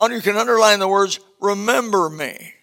you 0.00 0.22
can 0.22 0.36
underline 0.36 0.78
the 0.78 0.88
words, 0.88 1.20
remember 1.40 2.08
me 2.08 2.54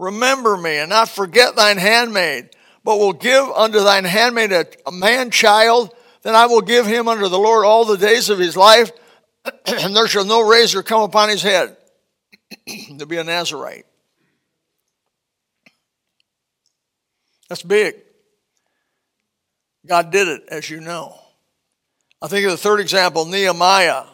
remember 0.00 0.56
me 0.56 0.78
and 0.78 0.88
not 0.88 1.08
forget 1.08 1.54
thine 1.54 1.76
handmaid, 1.76 2.48
but 2.82 2.98
will 2.98 3.12
give 3.12 3.44
unto 3.50 3.80
thine 3.80 4.04
handmaid 4.04 4.50
a, 4.50 4.66
a 4.86 4.92
man 4.92 5.30
child, 5.30 5.94
then 6.22 6.34
I 6.34 6.46
will 6.46 6.62
give 6.62 6.86
him 6.86 7.06
unto 7.06 7.28
the 7.28 7.38
Lord 7.38 7.64
all 7.64 7.84
the 7.84 7.98
days 7.98 8.30
of 8.30 8.38
his 8.38 8.56
life, 8.56 8.90
and 9.66 9.94
there 9.94 10.08
shall 10.08 10.24
no 10.24 10.48
razor 10.48 10.82
come 10.82 11.02
upon 11.02 11.28
his 11.28 11.42
head 11.42 11.76
to 12.98 13.06
be 13.06 13.18
a 13.18 13.24
Nazarite. 13.24 13.86
That's 17.48 17.62
big. 17.62 17.96
God 19.86 20.10
did 20.10 20.28
it, 20.28 20.44
as 20.50 20.70
you 20.70 20.80
know. 20.80 21.14
I 22.22 22.28
think 22.28 22.44
of 22.44 22.52
the 22.52 22.58
third 22.58 22.80
example, 22.80 23.24
Nehemiah. 23.24 24.04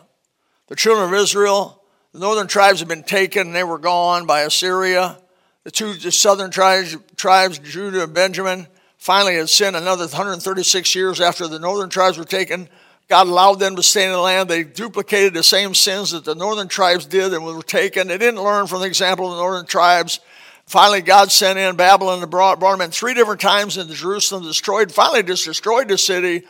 The 0.68 0.76
children 0.76 1.12
of 1.12 1.14
Israel, 1.14 1.82
the 2.16 2.24
northern 2.24 2.46
tribes 2.46 2.80
had 2.80 2.88
been 2.88 3.02
taken 3.02 3.48
and 3.48 3.56
they 3.56 3.64
were 3.64 3.78
gone 3.78 4.26
by 4.26 4.40
Assyria 4.40 5.18
the 5.66 5.72
two 5.72 5.94
the 5.94 6.12
southern 6.12 6.52
tribes, 6.52 6.96
tribes, 7.16 7.58
Judah 7.58 8.04
and 8.04 8.14
Benjamin, 8.14 8.68
finally 8.98 9.34
had 9.34 9.48
sinned 9.48 9.74
another 9.74 10.04
136 10.04 10.94
years 10.94 11.20
after 11.20 11.48
the 11.48 11.58
northern 11.58 11.90
tribes 11.90 12.16
were 12.16 12.24
taken. 12.24 12.68
God 13.08 13.26
allowed 13.26 13.56
them 13.56 13.74
to 13.74 13.82
stay 13.82 14.04
in 14.04 14.12
the 14.12 14.20
land. 14.20 14.48
They 14.48 14.62
duplicated 14.62 15.34
the 15.34 15.42
same 15.42 15.74
sins 15.74 16.12
that 16.12 16.24
the 16.24 16.36
northern 16.36 16.68
tribes 16.68 17.04
did 17.04 17.34
and 17.34 17.44
were 17.44 17.64
taken. 17.64 18.06
They 18.06 18.16
didn't 18.16 18.40
learn 18.40 18.68
from 18.68 18.78
the 18.78 18.86
example 18.86 19.26
of 19.26 19.36
the 19.36 19.42
northern 19.42 19.66
tribes. 19.66 20.20
Finally, 20.66 21.02
God 21.02 21.32
sent 21.32 21.58
in 21.58 21.74
Babylon 21.74 22.22
and 22.22 22.30
brought, 22.30 22.60
brought 22.60 22.78
them 22.78 22.82
in 22.82 22.92
three 22.92 23.14
different 23.14 23.40
times 23.40 23.76
into 23.76 23.92
Jerusalem, 23.92 24.44
destroyed, 24.44 24.92
finally 24.92 25.24
just 25.24 25.44
destroyed 25.44 25.88
the 25.88 25.98
city, 25.98 26.44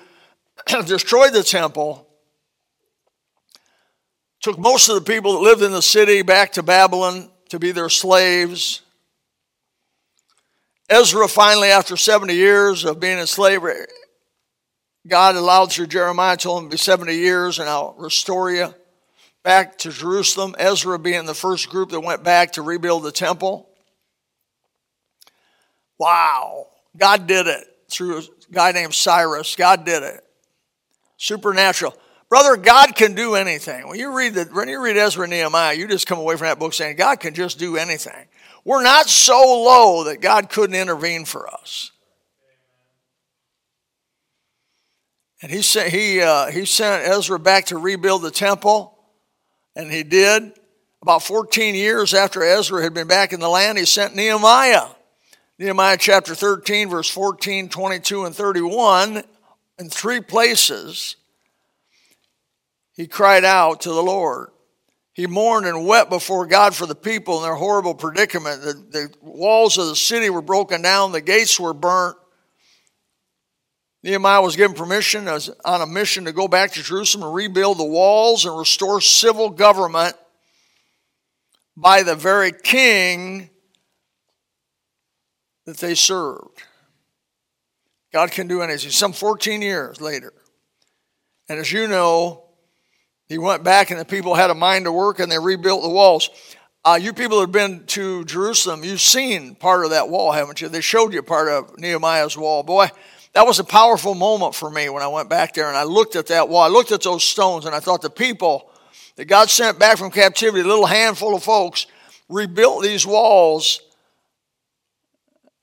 destroyed 0.86 1.32
the 1.32 1.42
temple, 1.42 2.05
took 4.46 4.58
most 4.60 4.88
of 4.88 4.94
the 4.94 5.00
people 5.00 5.32
that 5.32 5.40
lived 5.40 5.62
in 5.62 5.72
the 5.72 5.82
city 5.82 6.22
back 6.22 6.52
to 6.52 6.62
Babylon 6.62 7.28
to 7.48 7.58
be 7.58 7.72
their 7.72 7.88
slaves. 7.88 8.80
Ezra 10.88 11.26
finally, 11.26 11.66
after 11.66 11.96
70 11.96 12.32
years 12.32 12.84
of 12.84 13.00
being 13.00 13.18
in 13.18 13.26
slavery, 13.26 13.74
God 15.04 15.34
allowed 15.34 15.72
through 15.72 15.88
Jeremiah, 15.88 16.36
told 16.36 16.62
him 16.62 16.70
to 16.70 16.74
be 16.74 16.78
70 16.78 17.12
years 17.16 17.58
and 17.58 17.68
I'll 17.68 17.96
restore 17.98 18.52
you 18.52 18.72
back 19.42 19.78
to 19.78 19.90
Jerusalem. 19.90 20.54
Ezra 20.60 20.96
being 20.96 21.26
the 21.26 21.34
first 21.34 21.68
group 21.68 21.90
that 21.90 21.98
went 21.98 22.22
back 22.22 22.52
to 22.52 22.62
rebuild 22.62 23.02
the 23.02 23.10
temple. 23.10 23.68
Wow. 25.98 26.68
God 26.96 27.26
did 27.26 27.48
it 27.48 27.66
through 27.90 28.18
a 28.18 28.22
guy 28.52 28.70
named 28.70 28.94
Cyrus. 28.94 29.56
God 29.56 29.84
did 29.84 30.04
it. 30.04 30.24
Supernatural. 31.16 31.96
Brother, 32.28 32.56
God 32.56 32.96
can 32.96 33.14
do 33.14 33.36
anything. 33.36 33.86
When 33.86 33.98
you 33.98 34.16
read 34.16 34.34
the, 34.34 34.44
when 34.44 34.68
you 34.68 34.82
read 34.82 34.96
Ezra 34.96 35.24
and 35.24 35.30
Nehemiah, 35.30 35.74
you 35.74 35.86
just 35.86 36.06
come 36.06 36.18
away 36.18 36.36
from 36.36 36.46
that 36.46 36.58
book 36.58 36.74
saying 36.74 36.96
God 36.96 37.20
can 37.20 37.34
just 37.34 37.58
do 37.58 37.76
anything. 37.76 38.26
We're 38.64 38.82
not 38.82 39.08
so 39.08 39.38
low 39.38 40.04
that 40.04 40.20
God 40.20 40.50
couldn't 40.50 40.74
intervene 40.74 41.24
for 41.24 41.48
us. 41.48 41.92
And 45.40 45.52
he 45.52 45.62
sent, 45.62 45.92
he, 45.92 46.20
uh, 46.20 46.50
he 46.50 46.64
sent 46.64 47.06
Ezra 47.06 47.38
back 47.38 47.66
to 47.66 47.78
rebuild 47.78 48.22
the 48.22 48.30
temple, 48.30 48.98
and 49.76 49.92
he 49.92 50.02
did. 50.02 50.52
About 51.02 51.22
14 51.22 51.76
years 51.76 52.14
after 52.14 52.42
Ezra 52.42 52.82
had 52.82 52.94
been 52.94 53.06
back 53.06 53.32
in 53.32 53.38
the 53.38 53.48
land, 53.48 53.78
he 53.78 53.84
sent 53.84 54.16
Nehemiah. 54.16 54.86
Nehemiah 55.58 55.98
chapter 56.00 56.34
13, 56.34 56.88
verse 56.88 57.08
14, 57.08 57.68
22, 57.68 58.24
and 58.24 58.34
31, 58.34 59.22
in 59.78 59.88
three 59.88 60.20
places, 60.20 61.14
he 62.96 63.06
cried 63.06 63.44
out 63.44 63.82
to 63.82 63.90
the 63.90 64.02
Lord. 64.02 64.48
He 65.12 65.26
mourned 65.26 65.66
and 65.66 65.86
wept 65.86 66.10
before 66.10 66.46
God 66.46 66.74
for 66.74 66.86
the 66.86 66.94
people 66.94 67.38
in 67.38 67.42
their 67.42 67.54
horrible 67.54 67.94
predicament. 67.94 68.62
The, 68.62 68.72
the 68.72 69.14
walls 69.22 69.78
of 69.78 69.86
the 69.86 69.96
city 69.96 70.30
were 70.30 70.42
broken 70.42 70.82
down, 70.82 71.12
the 71.12 71.20
gates 71.20 71.60
were 71.60 71.74
burnt. 71.74 72.16
Nehemiah 74.02 74.42
was 74.42 74.56
given 74.56 74.76
permission 74.76 75.26
as, 75.26 75.50
on 75.64 75.80
a 75.80 75.86
mission 75.86 76.26
to 76.26 76.32
go 76.32 76.46
back 76.46 76.72
to 76.72 76.82
Jerusalem 76.82 77.24
and 77.24 77.34
rebuild 77.34 77.78
the 77.78 77.84
walls 77.84 78.44
and 78.44 78.56
restore 78.56 79.00
civil 79.00 79.50
government 79.50 80.14
by 81.76 82.02
the 82.02 82.14
very 82.14 82.52
king 82.52 83.50
that 85.64 85.78
they 85.78 85.94
served. 85.94 86.62
God 88.12 88.30
can 88.30 88.46
do 88.46 88.62
anything. 88.62 88.90
Some 88.90 89.12
14 89.12 89.60
years 89.60 90.00
later. 90.00 90.32
And 91.48 91.58
as 91.58 91.72
you 91.72 91.88
know, 91.88 92.45
he 93.28 93.38
went 93.38 93.64
back 93.64 93.90
and 93.90 93.98
the 93.98 94.04
people 94.04 94.34
had 94.34 94.50
a 94.50 94.54
mind 94.54 94.84
to 94.84 94.92
work 94.92 95.18
and 95.18 95.30
they 95.30 95.38
rebuilt 95.38 95.82
the 95.82 95.88
walls. 95.88 96.30
Uh, 96.84 96.98
you 97.00 97.12
people 97.12 97.40
have 97.40 97.50
been 97.50 97.84
to 97.86 98.24
Jerusalem, 98.24 98.84
you've 98.84 99.00
seen 99.00 99.56
part 99.56 99.84
of 99.84 99.90
that 99.90 100.08
wall, 100.08 100.30
haven't 100.30 100.60
you? 100.60 100.68
They 100.68 100.80
showed 100.80 101.12
you 101.12 101.22
part 101.22 101.48
of 101.48 101.76
Nehemiah's 101.78 102.36
wall. 102.36 102.62
Boy, 102.62 102.88
that 103.32 103.44
was 103.44 103.58
a 103.58 103.64
powerful 103.64 104.14
moment 104.14 104.54
for 104.54 104.70
me 104.70 104.88
when 104.88 105.02
I 105.02 105.08
went 105.08 105.28
back 105.28 105.54
there 105.54 105.66
and 105.66 105.76
I 105.76 105.82
looked 105.82 106.14
at 106.14 106.28
that 106.28 106.48
wall. 106.48 106.62
I 106.62 106.68
looked 106.68 106.92
at 106.92 107.02
those 107.02 107.24
stones 107.24 107.66
and 107.66 107.74
I 107.74 107.80
thought 107.80 108.02
the 108.02 108.10
people 108.10 108.70
that 109.16 109.24
God 109.24 109.50
sent 109.50 109.78
back 109.78 109.98
from 109.98 110.12
captivity, 110.12 110.60
a 110.60 110.66
little 110.66 110.86
handful 110.86 111.34
of 111.34 111.42
folks, 111.42 111.86
rebuilt 112.28 112.84
these 112.84 113.04
walls 113.04 113.80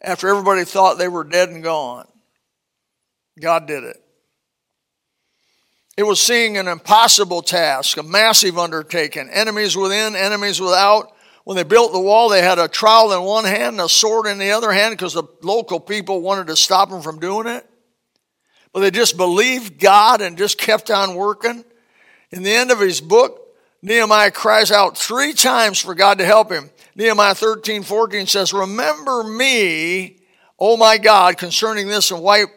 after 0.01 0.27
everybody 0.27 0.65
thought 0.65 0.98
they 0.98 1.08
were 1.08 1.24
dead 1.24 1.50
and 1.50 1.63
gone. 1.63 2.08
God 3.39 3.65
did 3.65 3.84
it. 3.86 4.02
It 5.95 6.03
was 6.03 6.19
seeing 6.19 6.57
an 6.57 6.67
impossible 6.67 7.41
task, 7.43 7.97
a 7.97 8.03
massive 8.03 8.57
undertaking, 8.57 9.29
enemies 9.29 9.77
within, 9.77 10.15
enemies 10.15 10.59
without, 10.59 11.13
when 11.43 11.57
they 11.57 11.63
built 11.63 11.91
the 11.91 12.00
wall, 12.00 12.29
they 12.29 12.41
had 12.41 12.57
a 12.57 12.67
trowel 12.67 13.12
in 13.12 13.21
one 13.23 13.43
hand 13.43 13.73
and 13.73 13.81
a 13.81 13.89
sword 13.89 14.27
in 14.27 14.38
the 14.38 14.51
other 14.51 14.71
hand 14.71 14.93
because 14.93 15.13
the 15.13 15.23
local 15.41 15.79
people 15.79 16.21
wanted 16.21 16.47
to 16.47 16.55
stop 16.55 16.89
them 16.89 17.01
from 17.01 17.19
doing 17.19 17.47
it. 17.47 17.69
But 18.71 18.79
they 18.79 18.91
just 18.91 19.17
believed 19.17 19.79
God 19.79 20.21
and 20.21 20.38
just 20.38 20.57
kept 20.57 20.89
on 20.89 21.15
working. 21.15 21.65
In 22.31 22.43
the 22.43 22.51
end 22.51 22.71
of 22.71 22.79
his 22.79 23.01
book, 23.01 23.55
Nehemiah 23.81 24.31
cries 24.31 24.71
out 24.71 24.97
three 24.97 25.33
times 25.33 25.79
for 25.79 25.93
God 25.93 26.17
to 26.19 26.25
help 26.25 26.50
him. 26.50 26.71
Nehemiah 26.95 27.35
13, 27.35 27.83
14 27.83 28.25
says, 28.25 28.53
Remember 28.53 29.23
me, 29.23 30.17
O 30.57 30.77
my 30.77 30.97
God, 30.97 31.38
concerning 31.38 31.88
this, 31.88 32.09
and 32.09 32.21
wipe, 32.21 32.50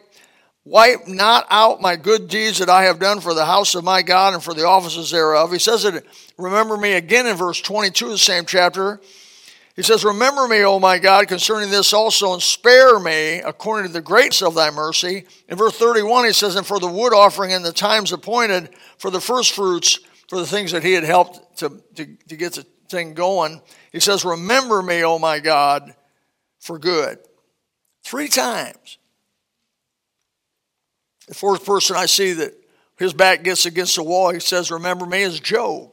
wipe 0.67 1.07
not 1.07 1.47
out 1.49 1.81
my 1.81 1.95
good 1.95 2.27
deeds 2.27 2.59
that 2.59 2.69
I 2.69 2.83
have 2.83 2.99
done 2.99 3.21
for 3.21 3.33
the 3.33 3.45
house 3.45 3.73
of 3.75 3.83
my 3.83 4.01
God 4.01 4.33
and 4.33 4.43
for 4.43 4.53
the 4.53 4.65
offices 4.65 5.11
thereof. 5.11 5.51
He 5.51 5.59
says 5.59 5.85
it, 5.85 6.05
remember 6.37 6.77
me 6.77 6.93
again 6.93 7.25
in 7.25 7.35
verse 7.35 7.61
22 7.61 8.05
of 8.05 8.11
the 8.11 8.17
same 8.17 8.45
chapter. 8.45 8.99
He 9.77 9.83
says, 9.83 10.03
Remember 10.03 10.47
me, 10.47 10.63
O 10.63 10.79
my 10.79 10.97
God, 10.97 11.27
concerning 11.27 11.69
this 11.69 11.93
also, 11.93 12.33
and 12.33 12.41
spare 12.41 12.99
me 12.99 13.41
according 13.41 13.87
to 13.87 13.93
the 13.93 14.01
greatness 14.01 14.41
of 14.41 14.55
thy 14.55 14.71
mercy. 14.71 15.25
In 15.47 15.55
verse 15.55 15.77
31, 15.77 16.25
he 16.25 16.33
says, 16.33 16.55
And 16.55 16.65
for 16.65 16.79
the 16.79 16.87
wood 16.87 17.13
offering 17.13 17.51
in 17.51 17.61
the 17.61 17.71
times 17.71 18.11
appointed, 18.11 18.69
for 18.97 19.11
the 19.11 19.21
first 19.21 19.53
fruits, 19.53 19.99
for 20.29 20.39
the 20.39 20.47
things 20.47 20.71
that 20.71 20.83
he 20.83 20.93
had 20.93 21.03
helped 21.03 21.59
to, 21.59 21.69
to, 21.95 22.05
to 22.27 22.35
get 22.35 22.53
the 22.53 22.65
thing 22.89 23.13
going. 23.13 23.61
He 23.91 23.99
says, 23.99 24.25
Remember 24.25 24.81
me, 24.81 25.03
O 25.03 25.19
my 25.19 25.39
God, 25.39 25.93
for 26.59 26.79
good. 26.79 27.19
Three 28.03 28.29
times. 28.29 28.97
The 31.27 31.33
fourth 31.33 31.65
person 31.65 31.95
I 31.95 32.05
see 32.05 32.33
that 32.33 32.53
his 32.97 33.13
back 33.13 33.43
gets 33.43 33.65
against 33.65 33.95
the 33.95 34.03
wall, 34.03 34.33
he 34.33 34.39
says, 34.39 34.71
Remember 34.71 35.05
me, 35.05 35.21
is 35.21 35.39
Job. 35.39 35.91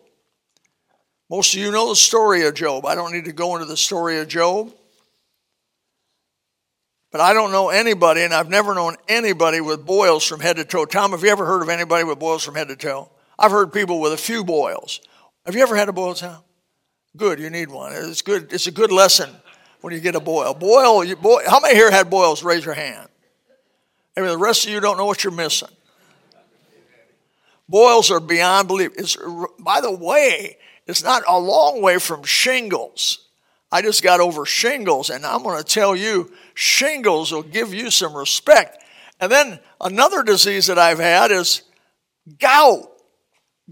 Most 1.29 1.55
of 1.55 1.61
you 1.61 1.71
know 1.71 1.89
the 1.89 1.97
story 1.97 2.47
of 2.47 2.55
Job. 2.55 2.87
I 2.87 2.95
don't 2.95 3.13
need 3.13 3.25
to 3.27 3.33
go 3.33 3.57
into 3.57 3.67
the 3.67 3.77
story 3.77 4.19
of 4.19 4.29
Job. 4.29 4.73
But 7.11 7.21
I 7.21 7.33
don't 7.33 7.53
know 7.53 7.69
anybody, 7.69 8.23
and 8.23 8.35
I've 8.35 8.49
never 8.49 8.75
known 8.75 8.97
anybody 9.09 9.61
with 9.61 9.87
boils 9.87 10.25
from 10.25 10.41
head 10.41 10.57
to 10.57 10.65
toe. 10.65 10.85
Tom, 10.85 11.13
have 11.13 11.23
you 11.23 11.29
ever 11.29 11.47
heard 11.47 11.63
of 11.63 11.69
anybody 11.69 12.05
with 12.05 12.19
boils 12.19 12.45
from 12.45 12.57
head 12.57 12.69
to 12.69 12.77
toe? 12.77 13.11
I've 13.39 13.53
heard 13.53 13.73
people 13.73 14.01
with 14.01 14.13
a 14.13 14.17
few 14.17 14.45
boils. 14.45 15.01
Have 15.47 15.55
you 15.55 15.63
ever 15.63 15.77
had 15.77 15.89
a 15.89 15.93
boil, 15.93 16.15
Tom? 16.15 16.43
Good, 17.17 17.39
you 17.39 17.51
need 17.51 17.71
one. 17.71 17.93
It's 17.95 18.23
good. 18.23 18.53
It's 18.53 18.67
a 18.67 18.73
good 18.73 18.91
lesson 18.91 19.31
when 19.81 19.95
you 19.95 20.01
get 20.01 20.17
a 20.17 20.21
boil. 20.21 20.55
Boil, 20.55 21.05
you, 21.05 21.15
boil 21.15 21.41
how 21.49 21.61
many 21.61 21.75
here 21.75 21.91
had 21.91 22.11
boils? 22.11 22.43
Raise 22.43 22.65
your 22.65 22.75
hand. 22.75 23.09
I 24.17 24.21
mean, 24.21 24.31
the 24.31 24.39
rest 24.39 24.65
of 24.65 24.71
you 24.71 24.81
don't 24.81 24.97
know 24.97 25.07
what 25.07 25.25
you're 25.25 25.33
missing. 25.33 25.69
Boils 27.69 28.11
are 28.11 28.21
beyond 28.21 28.69
belief. 28.69 28.93
It's, 28.97 29.17
by 29.59 29.81
the 29.81 29.91
way, 29.91 30.59
it's 30.87 31.03
not 31.03 31.23
a 31.27 31.39
long 31.39 31.81
way 31.81 31.99
from 31.99 32.23
shingles. 32.23 33.29
I 33.73 33.83
just 33.83 34.03
got 34.03 34.21
over 34.21 34.47
shingles, 34.47 35.11
and 35.11 35.25
I'm 35.25 35.43
going 35.43 35.59
to 35.59 35.65
tell 35.65 35.97
you, 35.97 36.31
shingles 36.55 37.33
will 37.33 37.43
give 37.43 37.75
you 37.75 37.91
some 37.91 38.15
respect. 38.15 38.85
And 39.21 39.33
then 39.33 39.59
another 39.81 40.23
disease 40.23 40.67
that 40.67 40.79
I've 40.79 40.99
had 40.99 41.31
is 41.31 41.63
gout. 42.39 42.91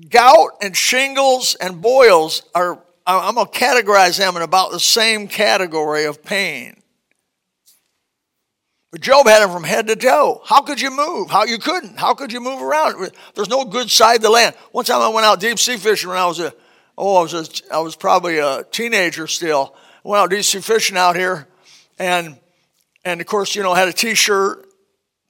Gout 0.09 0.51
and 0.63 0.77
shingles 0.77 1.55
and 1.55 1.83
boils 1.83 2.43
are 2.55 2.83
I'm 3.07 3.35
going 3.35 3.47
to 3.47 3.53
categorize 3.53 4.19
them 4.19 4.37
in 4.37 4.43
about 4.43 4.71
the 4.71 4.81
same 4.81 5.27
category 5.27 6.05
of 6.05 6.23
pain. 6.23 6.82
But 8.93 9.01
Job 9.01 9.27
had 9.27 9.43
him 9.43 9.51
from 9.51 9.65
head 9.65 9.87
to 9.87 9.97
toe. 9.97 10.43
How 10.45 10.61
could 10.61 10.79
you 10.79 10.91
move? 10.91 11.31
How 11.31 11.45
you 11.45 11.59
couldn't? 11.59 11.99
How 11.99 12.13
could 12.13 12.31
you 12.31 12.41
move 12.41 12.61
around? 12.61 13.11
There's 13.35 13.49
no 13.49 13.65
good 13.65 13.91
side 13.91 14.17
of 14.17 14.23
the 14.23 14.31
land. 14.31 14.55
One 14.71 14.85
time 14.85 15.01
I 15.01 15.09
went 15.09 15.25
out 15.25 15.41
deep 15.41 15.59
sea 15.59 15.79
fishing 15.79 16.11
when 16.11 16.19
I 16.19 16.27
was 16.27 16.39
a 16.39 16.53
oh 16.99 17.17
I 17.17 17.23
was 17.23 17.33
a, 17.33 17.75
I 17.75 17.79
was 17.79 17.97
probably 17.97 18.39
a 18.39 18.65
teenager 18.65 19.27
still. 19.27 19.75
I 20.05 20.09
went 20.09 20.21
out 20.21 20.31
deep 20.31 20.45
sea 20.45 20.61
fishing 20.61 20.99
out 20.99 21.17
here, 21.17 21.49
and 21.99 22.37
and 23.03 23.19
of 23.23 23.27
course 23.27 23.57
you 23.57 23.63
know 23.63 23.73
had 23.73 23.89
a 23.89 23.95
t-shirt, 23.95 24.67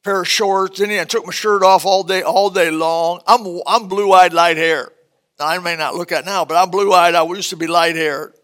pair 0.02 0.23
of 0.23 0.28
shorts, 0.28 0.81
and 0.81 0.90
I 0.90 1.04
took 1.04 1.25
my 1.25 1.33
shirt 1.33 1.63
off 1.63 1.86
all 1.86 2.02
day 2.02 2.23
all 2.23 2.50
day 2.50 2.73
long. 2.73 3.21
I'm 3.28 3.60
I'm 3.65 3.86
blue 3.86 4.10
eyed 4.13 4.32
light 4.32 4.56
hair. 4.56 4.91
I 5.39 5.58
may 5.58 5.76
not 5.76 5.95
look 5.95 6.10
at 6.10 6.25
now, 6.25 6.45
but 6.45 6.56
I'm 6.56 6.71
blue 6.71 6.93
eyed. 6.93 7.15
I 7.15 7.25
used 7.26 7.50
to 7.50 7.56
be 7.56 7.69
light 7.69 7.95
haired. 7.95 8.34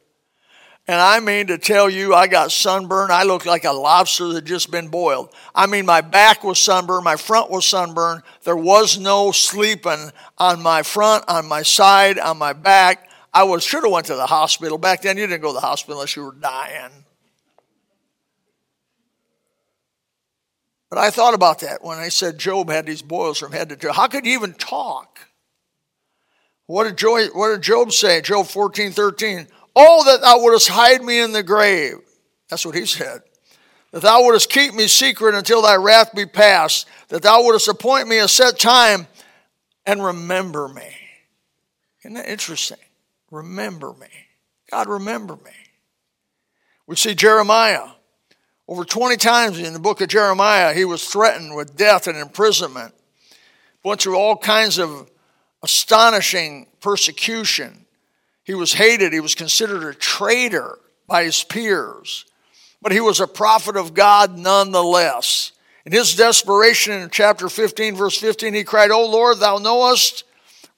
And 0.89 0.99
I 0.99 1.21
mean 1.21 1.49
to 1.49 1.59
tell 1.59 1.91
you, 1.91 2.15
I 2.15 2.29
got 2.29 2.51
sunburned. 2.51 3.13
I 3.13 3.25
looked 3.25 3.45
like 3.45 3.65
a 3.65 3.73
lobster 3.73 4.29
that 4.29 4.47
just 4.47 4.71
been 4.71 4.89
boiled. 4.89 5.35
I 5.55 5.67
mean, 5.67 5.85
my 5.85 6.01
back 6.01 6.43
was 6.43 6.59
sunburned, 6.59 7.05
my 7.05 7.17
front 7.17 7.51
was 7.51 7.67
sunburned. 7.67 8.23
There 8.45 8.57
was 8.57 8.99
no 8.99 9.31
sleeping 9.31 10.11
on 10.39 10.63
my 10.63 10.83
front, 10.83 11.25
on 11.29 11.47
my 11.47 11.61
side, 11.61 12.19
on 12.19 12.39
my 12.39 12.55
back. 12.55 13.11
I 13.35 13.43
was 13.43 13.63
should 13.65 13.85
have 13.85 13.93
went 13.93 14.07
to 14.07 14.17
the 14.17 14.25
hospital. 14.25 14.79
Back 14.79 15.03
then, 15.03 15.19
you 15.19 15.27
didn't 15.27 15.43
go 15.43 15.49
to 15.49 15.55
the 15.55 15.61
hospital 15.61 15.99
unless 15.99 16.17
you 16.17 16.25
were 16.25 16.33
dying. 16.33 16.91
But 20.89 20.99
I 21.01 21.11
thought 21.11 21.35
about 21.35 21.59
that 21.61 21.85
when 21.85 21.99
I 21.99 22.09
said 22.09 22.39
Job 22.39 22.71
had 22.71 22.87
these 22.87 23.03
boils 23.03 23.39
from 23.39 23.53
head 23.53 23.69
to 23.69 23.77
toe. 23.77 23.93
How 23.93 24.09
could 24.09 24.25
you 24.25 24.33
even 24.33 24.55
talk? 24.55 25.29
What 26.65 26.85
did, 26.85 26.97
Job, 26.97 27.31
what 27.35 27.49
did 27.49 27.63
Job 27.63 27.93
say? 27.93 28.23
Job 28.23 28.47
14, 28.47 28.93
13. 28.93 29.49
Oh, 29.81 30.03
that 30.07 30.23
thou 30.23 30.43
wouldest 30.43 30.69
hide 30.69 31.05
me 31.05 31.21
in 31.21 31.31
the 31.31 31.45
grave. 31.45 31.99
That's 32.51 32.67
what 32.67 32.75
he 32.75 32.85
said. 32.85 33.21
That 33.93 34.03
thou 34.03 34.25
wouldest 34.25 34.51
keep 34.51 34.75
me 34.75 34.89
secret 34.89 35.37
until 35.37 35.63
thy 35.63 35.77
wrath 35.77 36.13
be 36.13 36.27
past. 36.27 36.89
That 37.11 37.23
thou 37.23 37.45
wouldest 37.45 37.69
appoint 37.69 38.09
me 38.09 38.19
a 38.19 38.27
set 38.27 38.59
time 38.59 39.07
and 39.87 40.05
remember 40.05 40.67
me. 40.67 40.89
Isn't 42.03 42.15
that 42.15 42.29
interesting? 42.29 42.79
Remember 43.31 43.93
me. 43.93 44.09
God, 44.69 44.89
remember 44.89 45.37
me. 45.37 45.53
We 46.89 46.97
see 46.97 47.15
Jeremiah. 47.15 47.87
Over 48.67 48.85
20 48.85 49.17
times 49.17 49.61
in 49.61 49.75
the 49.75 49.79
book 49.79 50.01
of 50.01 50.09
Jeremiah, 50.09 50.75
he 50.75 50.85
was 50.85 51.07
threatened 51.07 51.55
with 51.55 51.77
death 51.77 52.09
and 52.09 52.19
imprisonment. 52.19 52.95
Went 53.85 54.03
through 54.03 54.17
all 54.17 54.37
kinds 54.37 54.79
of 54.79 55.09
astonishing 55.63 56.67
persecution. 56.81 57.87
He 58.49 58.55
was 58.55 58.73
hated, 58.73 59.13
he 59.13 59.21
was 59.21 59.35
considered 59.35 59.85
a 59.85 59.93
traitor 59.93 60.79
by 61.07 61.25
his 61.25 61.45
peers, 61.45 62.25
but 62.81 62.93
he 62.93 63.01
was 63.01 63.21
a 63.21 63.27
prophet 63.27 63.77
of 63.77 63.93
God 63.93 64.39
nonetheless. 64.39 65.53
In 65.85 65.93
his 65.93 66.17
desperation 66.17 66.95
in 66.95 67.11
chapter 67.11 67.51
15, 67.51 67.95
verse 67.95 68.17
15, 68.17 68.55
he 68.55 68.65
cried, 68.65 68.91
O 68.91 69.05
Lord, 69.05 69.39
thou 69.39 69.59
knowest, 69.59 70.25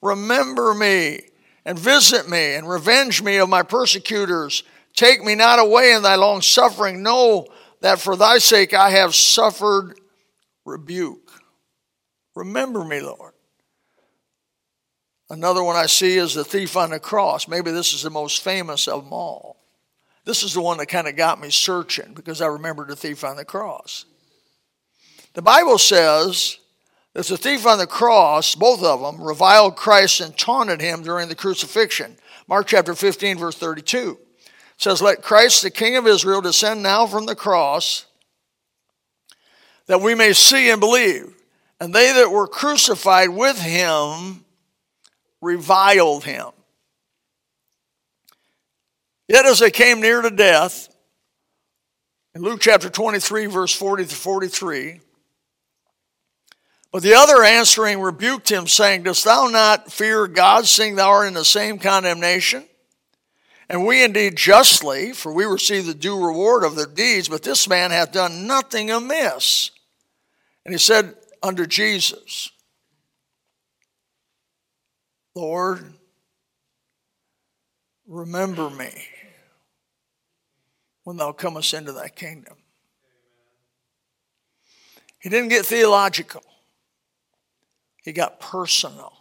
remember 0.01 0.73
me 0.73 1.21
and 1.63 1.79
visit 1.79 2.27
me 2.27 2.55
and 2.55 2.67
revenge 2.67 3.23
me 3.23 3.37
of 3.37 3.47
my 3.47 3.63
persecutors. 3.63 4.63
Take 4.93 5.23
me 5.23 5.35
not 5.35 5.59
away 5.59 5.93
in 5.93 6.03
thy 6.03 6.15
long 6.15 6.41
suffering. 6.41 7.01
Know 7.01 7.47
that 7.79 8.01
for 8.01 8.17
thy 8.17 8.39
sake 8.39 8.73
I 8.73 8.89
have 8.89 9.15
suffered 9.15 9.97
rebuke. 10.65 11.31
Remember 12.35 12.83
me, 12.83 12.99
Lord. 12.99 13.31
Another 15.31 15.63
one 15.63 15.77
I 15.77 15.85
see 15.85 16.17
is 16.17 16.33
the 16.33 16.43
thief 16.43 16.75
on 16.75 16.89
the 16.89 16.99
cross. 16.99 17.47
Maybe 17.47 17.71
this 17.71 17.93
is 17.93 18.03
the 18.03 18.09
most 18.09 18.43
famous 18.43 18.85
of 18.85 19.05
them 19.05 19.13
all. 19.13 19.55
This 20.25 20.43
is 20.43 20.53
the 20.53 20.61
one 20.61 20.77
that 20.79 20.87
kind 20.87 21.07
of 21.07 21.15
got 21.15 21.39
me 21.39 21.49
searching 21.49 22.13
because 22.13 22.41
I 22.41 22.47
remembered 22.47 22.89
the 22.89 22.97
thief 22.97 23.23
on 23.23 23.37
the 23.37 23.45
cross. 23.45 24.03
The 25.33 25.41
Bible 25.41 25.77
says 25.77 26.57
that 27.13 27.27
the 27.27 27.37
thief 27.37 27.65
on 27.65 27.77
the 27.77 27.87
cross, 27.87 28.55
both 28.55 28.83
of 28.83 28.99
them, 28.99 29.23
reviled 29.23 29.77
Christ 29.77 30.19
and 30.19 30.37
taunted 30.37 30.81
him 30.81 31.01
during 31.01 31.29
the 31.29 31.35
crucifixion. 31.35 32.17
Mark 32.45 32.67
chapter 32.67 32.93
15, 32.93 33.37
verse 33.37 33.55
32 33.55 34.17
says, 34.77 35.01
Let 35.01 35.21
Christ, 35.21 35.61
the 35.61 35.71
King 35.71 35.95
of 35.95 36.07
Israel, 36.07 36.41
descend 36.41 36.83
now 36.83 37.07
from 37.07 37.25
the 37.25 37.37
cross 37.37 38.05
that 39.85 40.01
we 40.01 40.13
may 40.13 40.33
see 40.33 40.69
and 40.69 40.81
believe. 40.81 41.33
And 41.79 41.95
they 41.95 42.11
that 42.11 42.31
were 42.31 42.47
crucified 42.47 43.29
with 43.29 43.57
him 43.61 44.40
reviled 45.41 46.23
him. 46.23 46.47
Yet 49.27 49.45
as 49.45 49.59
they 49.59 49.71
came 49.71 50.01
near 50.01 50.21
to 50.21 50.29
death, 50.29 50.89
in 52.35 52.41
Luke 52.41 52.61
chapter 52.61 52.89
23, 52.89 53.47
verse 53.47 53.73
40 53.73 54.05
to 54.05 54.15
43, 54.15 55.01
but 56.91 57.03
the 57.03 57.15
other 57.15 57.43
answering 57.43 58.01
rebuked 58.01 58.51
him, 58.51 58.67
saying, 58.67 59.03
Dost 59.03 59.23
thou 59.23 59.47
not 59.47 59.91
fear 59.91 60.27
God, 60.27 60.65
seeing 60.65 60.95
thou 60.95 61.09
art 61.09 61.27
in 61.27 61.33
the 61.33 61.45
same 61.45 61.79
condemnation? 61.79 62.65
And 63.69 63.85
we 63.85 64.03
indeed 64.03 64.35
justly, 64.35 65.13
for 65.13 65.31
we 65.31 65.45
receive 65.45 65.85
the 65.85 65.93
due 65.93 66.25
reward 66.25 66.65
of 66.65 66.75
their 66.75 66.85
deeds, 66.85 67.29
but 67.29 67.43
this 67.43 67.69
man 67.69 67.91
hath 67.91 68.11
done 68.11 68.45
nothing 68.45 68.91
amiss. 68.91 69.71
And 70.65 70.73
he 70.73 70.77
said 70.77 71.15
unto 71.41 71.65
Jesus, 71.65 72.51
Lord, 75.35 75.93
remember 78.07 78.69
me 78.69 78.91
when 81.03 81.17
thou 81.17 81.31
comest 81.31 81.73
into 81.73 81.91
thy 81.91 82.09
kingdom. 82.09 82.55
He 85.19 85.29
didn't 85.29 85.49
get 85.49 85.65
theological, 85.65 86.43
he 88.03 88.11
got 88.11 88.39
personal. 88.39 89.13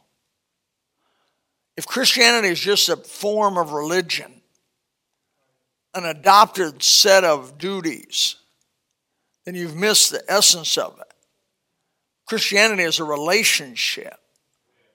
If 1.76 1.86
Christianity 1.86 2.48
is 2.48 2.60
just 2.60 2.88
a 2.88 2.96
form 2.96 3.56
of 3.56 3.72
religion, 3.72 4.42
an 5.94 6.04
adopted 6.04 6.82
set 6.82 7.24
of 7.24 7.56
duties, 7.56 8.36
then 9.44 9.54
you've 9.54 9.76
missed 9.76 10.10
the 10.10 10.22
essence 10.28 10.76
of 10.76 10.98
it. 11.00 11.14
Christianity 12.26 12.82
is 12.82 12.98
a 12.98 13.04
relationship 13.04 14.18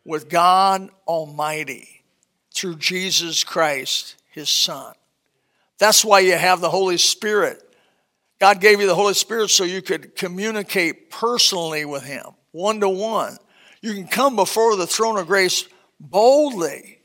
with 0.06 0.30
God 0.30 0.90
Almighty 1.08 2.04
through 2.54 2.78
Jesus 2.78 3.44
Christ, 3.44 4.16
His 4.30 4.50
Son. 4.50 4.94
That's 5.78 6.06
why 6.06 6.22
you 6.22 6.34
have 6.34 6.62
the 6.62 6.70
Holy 6.70 6.98
Spirit. 6.98 7.62
God 8.40 8.62
gave 8.62 8.80
you 8.80 8.88
the 8.88 8.96
Holy 8.96 9.14
Spirit 9.14 9.50
so 9.50 9.64
you 9.64 9.82
could 9.82 10.16
communicate 10.16 11.10
personally 11.10 11.84
with 11.84 12.04
Him, 12.04 12.26
one 12.52 12.80
to 12.80 12.90
one. 12.90 13.38
You 13.82 13.94
can 13.94 14.08
come 14.08 14.36
before 14.36 14.76
the 14.76 14.88
throne 14.88 15.18
of 15.18 15.28
grace 15.28 15.68
boldly 16.00 17.00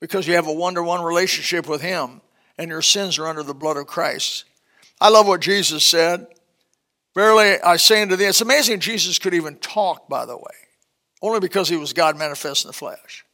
because 0.00 0.26
you 0.26 0.34
have 0.34 0.46
a 0.46 0.52
one 0.52 0.74
to 0.74 0.82
one 0.82 1.02
relationship 1.02 1.68
with 1.68 1.82
Him 1.82 2.20
and 2.58 2.70
your 2.70 2.82
sins 2.82 3.18
are 3.18 3.26
under 3.26 3.42
the 3.42 3.54
blood 3.54 3.76
of 3.76 3.86
Christ. 3.86 4.44
I 5.00 5.08
love 5.08 5.26
what 5.26 5.40
Jesus 5.40 5.84
said. 5.84 6.26
Verily, 7.14 7.60
I 7.60 7.76
say 7.76 8.02
unto 8.02 8.16
thee, 8.16 8.24
it's 8.24 8.40
amazing 8.40 8.80
Jesus 8.80 9.18
could 9.18 9.34
even 9.34 9.56
talk, 9.56 10.08
by 10.08 10.24
the 10.24 10.36
way, 10.36 10.61
only 11.22 11.40
because 11.40 11.68
he 11.68 11.76
was 11.76 11.92
God 11.92 12.18
manifest 12.18 12.64
in 12.64 12.68
the 12.68 12.72
flesh. 12.74 13.24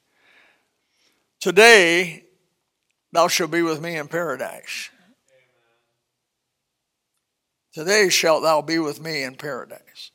Today, 1.41 2.25
thou 3.13 3.29
shalt 3.29 3.51
be 3.51 3.63
with 3.63 3.81
me 3.81 3.97
in 3.97 4.07
paradise. 4.07 4.91
Today 7.73 8.09
shalt 8.09 8.43
thou 8.43 8.61
be 8.61 8.79
with 8.79 9.01
me 9.01 9.23
in 9.23 9.37
paradise. 9.37 10.11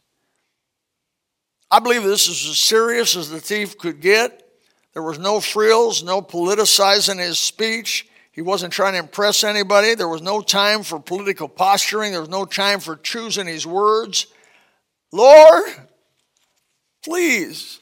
I 1.71 1.79
believe 1.79 2.03
this 2.03 2.27
is 2.27 2.47
as 2.47 2.59
serious 2.59 3.15
as 3.15 3.29
the 3.29 3.39
thief 3.39 3.77
could 3.77 3.99
get. 3.99 4.47
There 4.93 5.01
was 5.01 5.17
no 5.17 5.39
frills, 5.39 6.03
no 6.03 6.21
politicizing 6.21 7.17
his 7.17 7.39
speech. 7.39 8.07
He 8.31 8.41
wasn't 8.41 8.73
trying 8.73 8.93
to 8.93 8.99
impress 8.99 9.43
anybody. 9.43 9.95
There 9.95 10.07
was 10.07 10.21
no 10.21 10.41
time 10.41 10.83
for 10.83 10.99
political 10.99 11.47
posturing. 11.47 12.12
There 12.12 12.19
was 12.19 12.29
no 12.29 12.45
time 12.45 12.79
for 12.79 12.95
choosing 12.95 13.47
his 13.47 13.65
words. 13.65 14.27
Lord, 15.12 15.63
please 17.03 17.79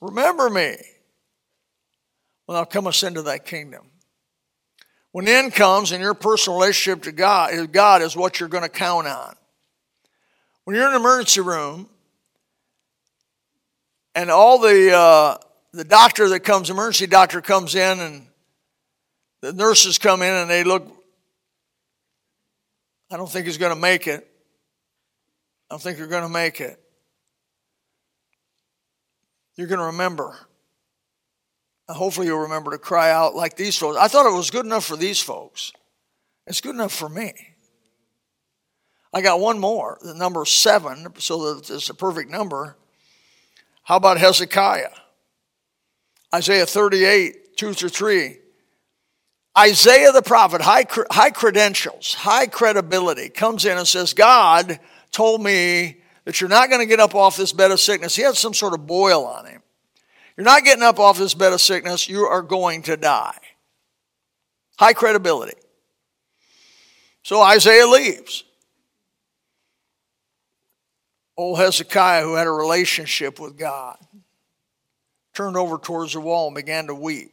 remember 0.00 0.50
me 0.50 0.76
when 2.46 2.56
thou 2.56 2.64
comest 2.64 3.02
into 3.02 3.22
thy 3.22 3.38
kingdom. 3.38 3.86
When 5.12 5.26
the 5.26 5.32
end 5.32 5.54
comes 5.54 5.92
and 5.92 6.02
your 6.02 6.14
personal 6.14 6.58
relationship 6.58 7.02
to 7.04 7.12
God, 7.12 7.70
God 7.70 8.02
is 8.02 8.16
what 8.16 8.40
you're 8.40 8.48
going 8.48 8.64
to 8.64 8.68
count 8.68 9.06
on. 9.06 9.34
When 10.64 10.74
you're 10.74 10.86
in 10.86 10.94
an 10.94 11.00
emergency 11.00 11.40
room 11.40 11.88
and 14.14 14.30
all 14.30 14.58
the 14.58 14.92
uh, 14.94 15.36
the 15.72 15.84
doctor 15.84 16.28
that 16.30 16.40
comes, 16.40 16.70
emergency 16.70 17.06
doctor 17.06 17.40
comes 17.40 17.74
in 17.74 18.00
and 18.00 18.26
the 19.40 19.52
nurses 19.52 19.98
come 19.98 20.22
in 20.22 20.32
and 20.32 20.48
they 20.48 20.64
look, 20.64 20.86
I 23.10 23.16
don't 23.16 23.30
think 23.30 23.46
he's 23.46 23.58
going 23.58 23.74
to 23.74 23.80
make 23.80 24.06
it. 24.06 24.26
I 25.70 25.74
don't 25.74 25.82
think 25.82 25.98
you're 25.98 26.06
going 26.06 26.22
to 26.22 26.28
make 26.28 26.60
it. 26.60 26.81
You're 29.56 29.66
going 29.66 29.80
to 29.80 29.86
remember. 29.86 30.36
Hopefully, 31.88 32.26
you'll 32.26 32.40
remember 32.40 32.70
to 32.70 32.78
cry 32.78 33.10
out 33.10 33.34
like 33.34 33.56
these 33.56 33.76
folks. 33.76 33.98
I 33.98 34.08
thought 34.08 34.26
it 34.26 34.34
was 34.34 34.50
good 34.50 34.64
enough 34.64 34.84
for 34.84 34.96
these 34.96 35.20
folks. 35.20 35.72
It's 36.46 36.60
good 36.60 36.74
enough 36.74 36.92
for 36.92 37.08
me. 37.08 37.32
I 39.12 39.20
got 39.20 39.40
one 39.40 39.58
more, 39.58 39.98
the 40.00 40.14
number 40.14 40.44
seven, 40.46 41.06
so 41.18 41.54
that 41.54 41.70
it's 41.70 41.90
a 41.90 41.94
perfect 41.94 42.30
number. 42.30 42.76
How 43.82 43.96
about 43.96 44.18
Hezekiah? 44.18 44.90
Isaiah 46.34 46.64
38, 46.64 47.56
2 47.58 47.74
through 47.74 47.88
3. 47.90 48.38
Isaiah 49.58 50.12
the 50.12 50.22
prophet, 50.22 50.62
high, 50.62 50.86
high 51.10 51.30
credentials, 51.30 52.14
high 52.14 52.46
credibility, 52.46 53.28
comes 53.28 53.66
in 53.66 53.76
and 53.76 53.86
says, 53.86 54.14
God 54.14 54.80
told 55.10 55.42
me 55.42 56.01
that 56.24 56.40
you're 56.40 56.50
not 56.50 56.68
going 56.68 56.80
to 56.80 56.86
get 56.86 57.00
up 57.00 57.14
off 57.14 57.36
this 57.36 57.52
bed 57.52 57.70
of 57.70 57.80
sickness. 57.80 58.16
He 58.16 58.22
had 58.22 58.36
some 58.36 58.54
sort 58.54 58.74
of 58.74 58.86
boil 58.86 59.24
on 59.26 59.46
him. 59.46 59.62
You're 60.36 60.44
not 60.44 60.64
getting 60.64 60.82
up 60.82 60.98
off 60.98 61.18
this 61.18 61.34
bed 61.34 61.52
of 61.52 61.60
sickness. 61.60 62.08
You 62.08 62.24
are 62.24 62.42
going 62.42 62.82
to 62.82 62.96
die. 62.96 63.38
High 64.78 64.94
credibility. 64.94 65.56
So 67.22 67.40
Isaiah 67.40 67.86
leaves. 67.86 68.44
Old 71.36 71.58
Hezekiah, 71.58 72.22
who 72.22 72.34
had 72.34 72.46
a 72.46 72.52
relationship 72.52 73.40
with 73.40 73.56
God, 73.56 73.96
turned 75.34 75.56
over 75.56 75.78
towards 75.78 76.12
the 76.12 76.20
wall 76.20 76.48
and 76.48 76.54
began 76.54 76.86
to 76.86 76.94
weep. 76.94 77.32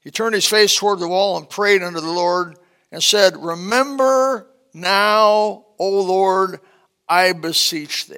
He 0.00 0.10
turned 0.10 0.34
his 0.34 0.46
face 0.46 0.76
toward 0.76 1.00
the 1.00 1.08
wall 1.08 1.36
and 1.36 1.50
prayed 1.50 1.82
unto 1.82 2.00
the 2.00 2.10
Lord 2.10 2.56
and 2.92 3.02
said, 3.02 3.36
Remember 3.36 4.46
now, 4.72 5.64
O 5.78 6.02
Lord, 6.02 6.60
I 7.08 7.32
beseech 7.32 8.06
thee, 8.06 8.16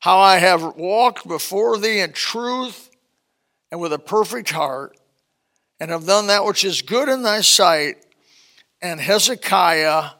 how 0.00 0.18
I 0.18 0.38
have 0.38 0.76
walked 0.76 1.26
before 1.26 1.78
thee 1.78 2.00
in 2.00 2.12
truth 2.12 2.90
and 3.70 3.80
with 3.80 3.92
a 3.92 3.98
perfect 3.98 4.50
heart, 4.50 4.96
and 5.80 5.90
have 5.90 6.06
done 6.06 6.28
that 6.28 6.44
which 6.44 6.64
is 6.64 6.82
good 6.82 7.08
in 7.08 7.22
thy 7.22 7.40
sight. 7.40 7.96
And 8.80 9.00
Hezekiah 9.00 10.10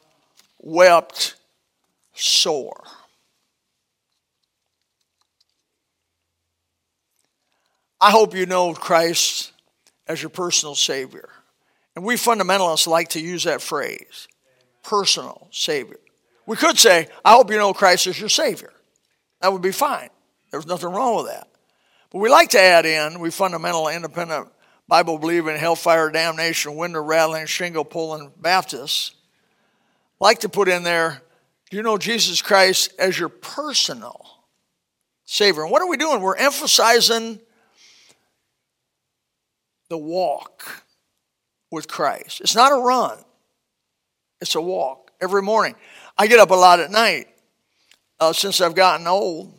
wept 0.59 1.37
sore. 2.15 2.83
I 8.01 8.11
hope 8.11 8.35
you 8.35 8.47
know 8.47 8.75
Christ 8.75 9.53
as 10.07 10.23
your 10.23 10.31
personal 10.31 10.75
Savior. 10.75 11.29
And 11.97 12.05
we 12.05 12.17
fundamentalists 12.17 12.87
like 12.87 13.11
to 13.11 13.21
use 13.21 13.45
that 13.45 13.63
phrase 13.63 14.29
personal 14.83 15.49
Savior. 15.51 15.97
We 16.47 16.57
could 16.57 16.79
say, 16.79 17.09
I 17.25 17.33
hope 17.33 17.51
you 17.51 17.57
know 17.57 17.73
Christ 17.73 18.07
as 18.07 18.19
your 18.19 18.29
Savior. 18.29 18.73
That 19.41 19.53
would 19.53 19.63
be 19.63 19.73
fine. 19.73 20.11
There's 20.51 20.67
nothing 20.67 20.91
wrong 20.91 21.17
with 21.17 21.27
that. 21.27 21.49
But 22.11 22.19
we 22.19 22.29
like 22.29 22.51
to 22.51 22.61
add 22.61 22.87
in, 22.87 23.19
we 23.19 23.31
fundamental, 23.31 23.89
independent, 23.89 24.49
Bible 24.87 25.19
believing, 25.19 25.57
hellfire, 25.57 26.11
damnation, 26.11 26.77
window 26.77 27.03
rattling, 27.03 27.47
shingle 27.47 27.85
pulling 27.85 28.33
Baptists 28.41 29.15
like 30.21 30.41
to 30.41 30.49
put 30.49 30.69
in 30.69 30.83
there, 30.83 31.23
do 31.71 31.77
you 31.77 31.83
know 31.83 31.99
Jesus 31.99 32.41
Christ 32.41 32.95
as 32.99 33.19
your 33.19 33.29
personal 33.29 34.25
Savior? 35.25 35.63
And 35.63 35.71
what 35.71 35.83
are 35.83 35.89
we 35.89 35.97
doing? 35.97 36.21
We're 36.21 36.37
emphasizing 36.37 37.41
the 39.89 39.99
walk 39.99 40.85
with 41.71 41.89
Christ. 41.89 42.41
It's 42.41 42.55
not 42.55 42.73
a 42.73 42.77
run, 42.77 43.19
it's 44.41 44.55
a 44.55 44.61
walk 44.61 45.11
every 45.21 45.43
morning. 45.43 45.75
I 46.17 46.27
get 46.27 46.39
up 46.39 46.51
a 46.51 46.55
lot 46.55 46.81
at 46.81 46.91
night 46.91 47.27
uh, 48.21 48.33
since 48.33 48.61
I've 48.61 48.75
gotten 48.75 49.07
old. 49.07 49.53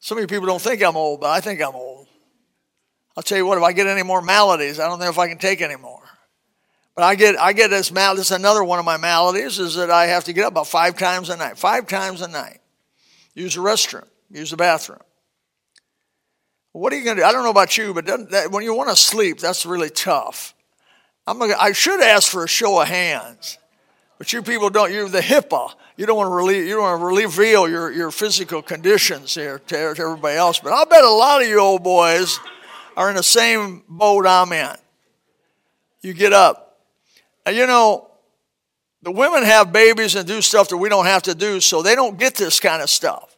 Some 0.00 0.18
of 0.18 0.22
you 0.22 0.28
people 0.28 0.46
don't 0.46 0.60
think 0.60 0.82
I'm 0.82 0.96
old, 0.96 1.20
but 1.20 1.30
I 1.30 1.40
think 1.40 1.62
I'm 1.62 1.74
old. 1.74 2.06
I'll 3.16 3.22
tell 3.22 3.38
you 3.38 3.46
what, 3.46 3.58
if 3.58 3.64
I 3.64 3.72
get 3.72 3.86
any 3.86 4.02
more 4.02 4.20
maladies, 4.20 4.78
I 4.78 4.88
don't 4.88 4.98
know 4.98 5.08
if 5.08 5.18
I 5.18 5.28
can 5.28 5.38
take 5.38 5.60
any 5.60 5.76
more. 5.76 6.02
But 6.94 7.04
I 7.04 7.14
get 7.16 7.36
I 7.40 7.52
get 7.52 7.70
this 7.70 7.90
mal 7.90 8.14
this 8.14 8.26
is 8.26 8.36
another 8.36 8.62
one 8.62 8.78
of 8.78 8.84
my 8.84 8.96
maladies 8.96 9.58
is 9.58 9.74
that 9.74 9.90
I 9.90 10.06
have 10.06 10.24
to 10.24 10.32
get 10.32 10.44
up 10.44 10.52
about 10.52 10.68
five 10.68 10.96
times 10.96 11.28
a 11.28 11.36
night. 11.36 11.58
Five 11.58 11.88
times 11.88 12.20
a 12.20 12.28
night. 12.28 12.60
Use 13.34 13.56
the 13.56 13.60
restroom, 13.60 14.06
use 14.30 14.50
the 14.50 14.56
bathroom. 14.56 15.00
What 16.72 16.92
are 16.92 16.96
you 16.96 17.04
going 17.04 17.16
to 17.16 17.22
do? 17.22 17.26
I 17.26 17.32
don't 17.32 17.44
know 17.44 17.50
about 17.50 17.78
you, 17.78 17.94
but 17.94 18.06
that, 18.06 18.50
when 18.50 18.64
you 18.64 18.74
want 18.74 18.90
to 18.90 18.96
sleep, 18.96 19.38
that's 19.38 19.64
really 19.64 19.90
tough. 19.90 20.54
I'm 21.26 21.38
gonna, 21.38 21.54
I 21.58 21.72
should 21.72 22.00
ask 22.00 22.30
for 22.30 22.44
a 22.44 22.48
show 22.48 22.80
of 22.80 22.88
hands, 22.88 23.58
but 24.24 24.32
you 24.32 24.42
people 24.42 24.70
don't. 24.70 24.90
You're 24.90 25.06
the 25.06 25.20
HIPAA. 25.20 25.74
You 25.98 26.06
don't 26.06 26.16
want 26.16 26.28
to 26.28 26.34
relieve. 26.34 26.64
You 26.64 26.76
don't 26.76 26.98
want 26.98 26.98
to 26.98 27.26
reveal 27.26 27.68
your, 27.68 27.92
your 27.92 28.10
physical 28.10 28.62
conditions 28.62 29.34
here 29.34 29.58
to, 29.66 29.76
everybody 29.76 30.38
else. 30.38 30.58
But 30.60 30.72
I'll 30.72 30.86
bet 30.86 31.04
a 31.04 31.10
lot 31.10 31.42
of 31.42 31.48
you 31.48 31.60
old 31.60 31.84
boys 31.84 32.40
are 32.96 33.10
in 33.10 33.16
the 33.16 33.22
same 33.22 33.82
boat 33.86 34.26
I'm 34.26 34.50
in. 34.54 34.74
You 36.00 36.14
get 36.14 36.32
up, 36.32 36.78
and 37.44 37.54
you 37.54 37.66
know 37.66 38.08
the 39.02 39.12
women 39.12 39.42
have 39.42 39.74
babies 39.74 40.14
and 40.14 40.26
do 40.26 40.40
stuff 40.40 40.70
that 40.70 40.78
we 40.78 40.88
don't 40.88 41.04
have 41.04 41.24
to 41.24 41.34
do, 41.34 41.60
so 41.60 41.82
they 41.82 41.94
don't 41.94 42.18
get 42.18 42.34
this 42.34 42.60
kind 42.60 42.82
of 42.82 42.88
stuff. 42.88 43.36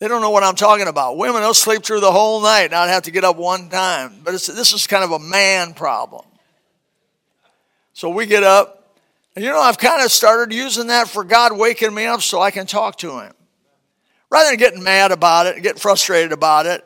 They 0.00 0.08
don't 0.08 0.20
know 0.20 0.30
what 0.30 0.42
I'm 0.42 0.56
talking 0.56 0.88
about. 0.88 1.16
Women, 1.16 1.42
they'll 1.42 1.54
sleep 1.54 1.84
through 1.84 2.00
the 2.00 2.10
whole 2.10 2.42
night, 2.42 2.72
not 2.72 2.88
have 2.88 3.04
to 3.04 3.12
get 3.12 3.22
up 3.22 3.36
one 3.36 3.68
time. 3.68 4.14
But 4.24 4.32
this 4.32 4.72
is 4.72 4.88
kind 4.88 5.04
of 5.04 5.12
a 5.12 5.20
man 5.20 5.74
problem. 5.74 6.24
So 7.92 8.10
we 8.10 8.26
get 8.26 8.42
up, 8.42 8.77
and 9.38 9.44
you 9.44 9.52
know, 9.52 9.60
I've 9.60 9.78
kind 9.78 10.04
of 10.04 10.10
started 10.10 10.52
using 10.52 10.88
that 10.88 11.06
for 11.06 11.22
God 11.22 11.56
waking 11.56 11.94
me 11.94 12.06
up 12.06 12.22
so 12.22 12.40
I 12.40 12.50
can 12.50 12.66
talk 12.66 12.98
to 12.98 13.20
Him. 13.20 13.32
Rather 14.32 14.50
than 14.50 14.58
getting 14.58 14.82
mad 14.82 15.12
about 15.12 15.46
it, 15.46 15.62
getting 15.62 15.78
frustrated 15.78 16.32
about 16.32 16.66
it, 16.66 16.84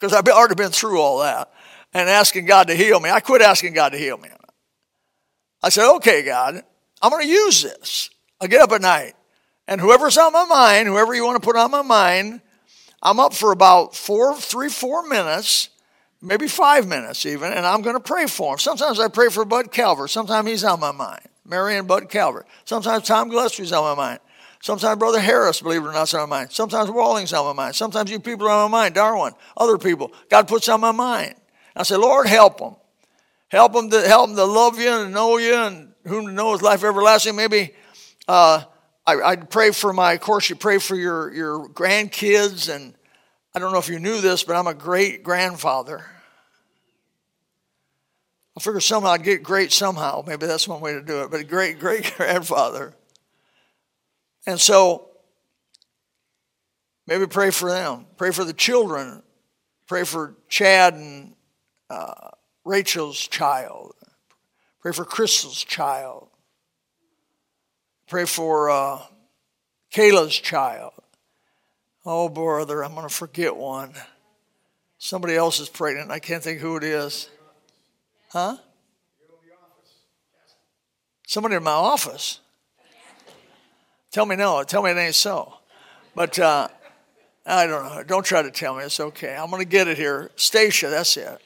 because 0.00 0.12
I've 0.12 0.26
already 0.26 0.56
been 0.56 0.72
through 0.72 1.00
all 1.00 1.20
that, 1.20 1.52
and 1.92 2.08
asking 2.08 2.46
God 2.46 2.66
to 2.66 2.74
heal 2.74 2.98
me. 2.98 3.10
I 3.10 3.20
quit 3.20 3.42
asking 3.42 3.74
God 3.74 3.90
to 3.90 3.96
heal 3.96 4.18
me. 4.18 4.28
I 5.62 5.68
said, 5.68 5.88
okay, 5.98 6.24
God, 6.24 6.64
I'm 7.00 7.10
going 7.12 7.22
to 7.22 7.32
use 7.32 7.62
this. 7.62 8.10
I 8.40 8.48
get 8.48 8.60
up 8.60 8.72
at 8.72 8.80
night. 8.80 9.12
And 9.68 9.80
whoever's 9.80 10.18
on 10.18 10.32
my 10.32 10.46
mind, 10.46 10.88
whoever 10.88 11.14
you 11.14 11.24
want 11.24 11.40
to 11.40 11.46
put 11.46 11.54
on 11.54 11.70
my 11.70 11.82
mind, 11.82 12.40
I'm 13.04 13.20
up 13.20 13.34
for 13.34 13.52
about 13.52 13.94
four, 13.94 14.34
three, 14.34 14.68
four 14.68 15.06
minutes. 15.06 15.68
maybe 16.20 16.48
five 16.48 16.88
minutes 16.88 17.24
even, 17.24 17.52
and 17.52 17.64
I'm 17.64 17.82
going 17.82 17.94
to 17.94 18.02
pray 18.02 18.26
for 18.26 18.54
him. 18.54 18.58
Sometimes 18.58 18.98
I 18.98 19.06
pray 19.06 19.28
for 19.28 19.44
Bud 19.44 19.70
Calvert. 19.70 20.10
Sometimes 20.10 20.48
he's 20.48 20.64
on 20.64 20.80
my 20.80 20.90
mind. 20.90 21.28
Mary 21.46 21.76
and 21.76 21.86
Bud 21.86 22.08
Calvert. 22.08 22.46
Sometimes 22.64 23.06
Tom 23.06 23.28
Gillespie's 23.28 23.72
on 23.72 23.82
my 23.82 23.94
mind. 23.94 24.20
Sometimes 24.62 24.98
Brother 24.98 25.20
Harris, 25.20 25.60
believe 25.60 25.82
it 25.82 25.88
or 25.88 25.92
not, 25.92 26.04
is 26.04 26.14
on 26.14 26.28
my 26.28 26.38
mind. 26.38 26.52
Sometimes 26.52 26.90
Walling's 26.90 27.34
on 27.34 27.44
my 27.44 27.64
mind. 27.64 27.74
Sometimes 27.74 28.10
you 28.10 28.18
people 28.18 28.46
are 28.46 28.64
on 28.64 28.70
my 28.70 28.84
mind. 28.84 28.94
Darwin, 28.94 29.34
other 29.56 29.76
people. 29.76 30.10
God 30.30 30.48
puts 30.48 30.68
on 30.70 30.80
my 30.80 30.92
mind. 30.92 31.34
I 31.76 31.82
say, 31.82 31.96
Lord, 31.96 32.26
help 32.26 32.58
them. 32.58 32.76
Help 33.48 33.74
them 33.74 33.90
to 33.90 34.00
help 34.08 34.28
them 34.28 34.36
to 34.36 34.44
love 34.44 34.78
you 34.80 34.90
and 34.90 35.12
know 35.12 35.36
you 35.36 35.54
and 35.54 35.92
whom 36.06 36.26
to 36.26 36.32
know 36.32 36.54
is 36.54 36.62
life 36.62 36.82
everlasting. 36.82 37.36
Maybe 37.36 37.74
uh, 38.26 38.64
I, 39.06 39.20
I'd 39.20 39.50
pray 39.50 39.70
for 39.70 39.92
my, 39.92 40.14
of 40.14 40.20
course, 40.20 40.48
you 40.48 40.56
pray 40.56 40.78
for 40.78 40.96
your, 40.96 41.32
your 41.32 41.68
grandkids. 41.68 42.74
And 42.74 42.94
I 43.54 43.58
don't 43.58 43.70
know 43.70 43.78
if 43.78 43.88
you 43.88 43.98
knew 43.98 44.20
this, 44.20 44.44
but 44.44 44.56
I'm 44.56 44.66
a 44.66 44.74
great 44.74 45.22
grandfather. 45.22 46.06
I 48.56 48.60
figure 48.60 48.80
somehow 48.80 49.10
I'd 49.10 49.24
get 49.24 49.42
great 49.42 49.72
somehow. 49.72 50.22
Maybe 50.26 50.46
that's 50.46 50.68
one 50.68 50.80
way 50.80 50.92
to 50.92 51.02
do 51.02 51.22
it, 51.22 51.30
but 51.30 51.40
a 51.40 51.44
great 51.44 51.78
great 51.78 52.14
grandfather. 52.16 52.94
And 54.46 54.60
so 54.60 55.08
maybe 57.06 57.26
pray 57.26 57.50
for 57.50 57.70
them. 57.70 58.06
Pray 58.16 58.30
for 58.30 58.44
the 58.44 58.52
children. 58.52 59.22
Pray 59.86 60.04
for 60.04 60.34
Chad 60.48 60.94
and 60.94 61.34
uh, 61.90 62.30
Rachel's 62.64 63.26
child. 63.28 63.94
Pray 64.80 64.92
for 64.92 65.04
Crystal's 65.04 65.64
child. 65.64 66.28
Pray 68.06 68.26
for 68.26 68.70
uh, 68.70 69.00
Kayla's 69.92 70.38
child. 70.38 70.92
Oh, 72.04 72.28
brother, 72.28 72.84
I'm 72.84 72.94
going 72.94 73.08
to 73.08 73.14
forget 73.14 73.56
one. 73.56 73.94
Somebody 74.98 75.36
else 75.36 75.58
is 75.58 75.70
pregnant. 75.70 76.10
I 76.10 76.18
can't 76.18 76.42
think 76.42 76.60
who 76.60 76.76
it 76.76 76.84
is. 76.84 77.30
Huh? 78.34 78.56
Somebody 81.24 81.54
in 81.54 81.62
my 81.62 81.70
office. 81.70 82.40
Tell 84.10 84.26
me 84.26 84.34
no. 84.34 84.64
Tell 84.64 84.82
me 84.82 84.90
it 84.90 84.96
ain't 84.96 85.14
so. 85.14 85.54
But 86.16 86.36
uh, 86.40 86.66
I 87.46 87.68
don't 87.68 87.84
know. 87.84 88.02
Don't 88.02 88.26
try 88.26 88.42
to 88.42 88.50
tell 88.50 88.74
me. 88.74 88.82
It's 88.82 88.98
okay. 88.98 89.36
I'm 89.36 89.50
going 89.50 89.62
to 89.62 89.68
get 89.68 89.86
it 89.86 89.96
here. 89.96 90.32
Stacia, 90.34 90.88
that's 90.90 91.16
it. 91.16 91.40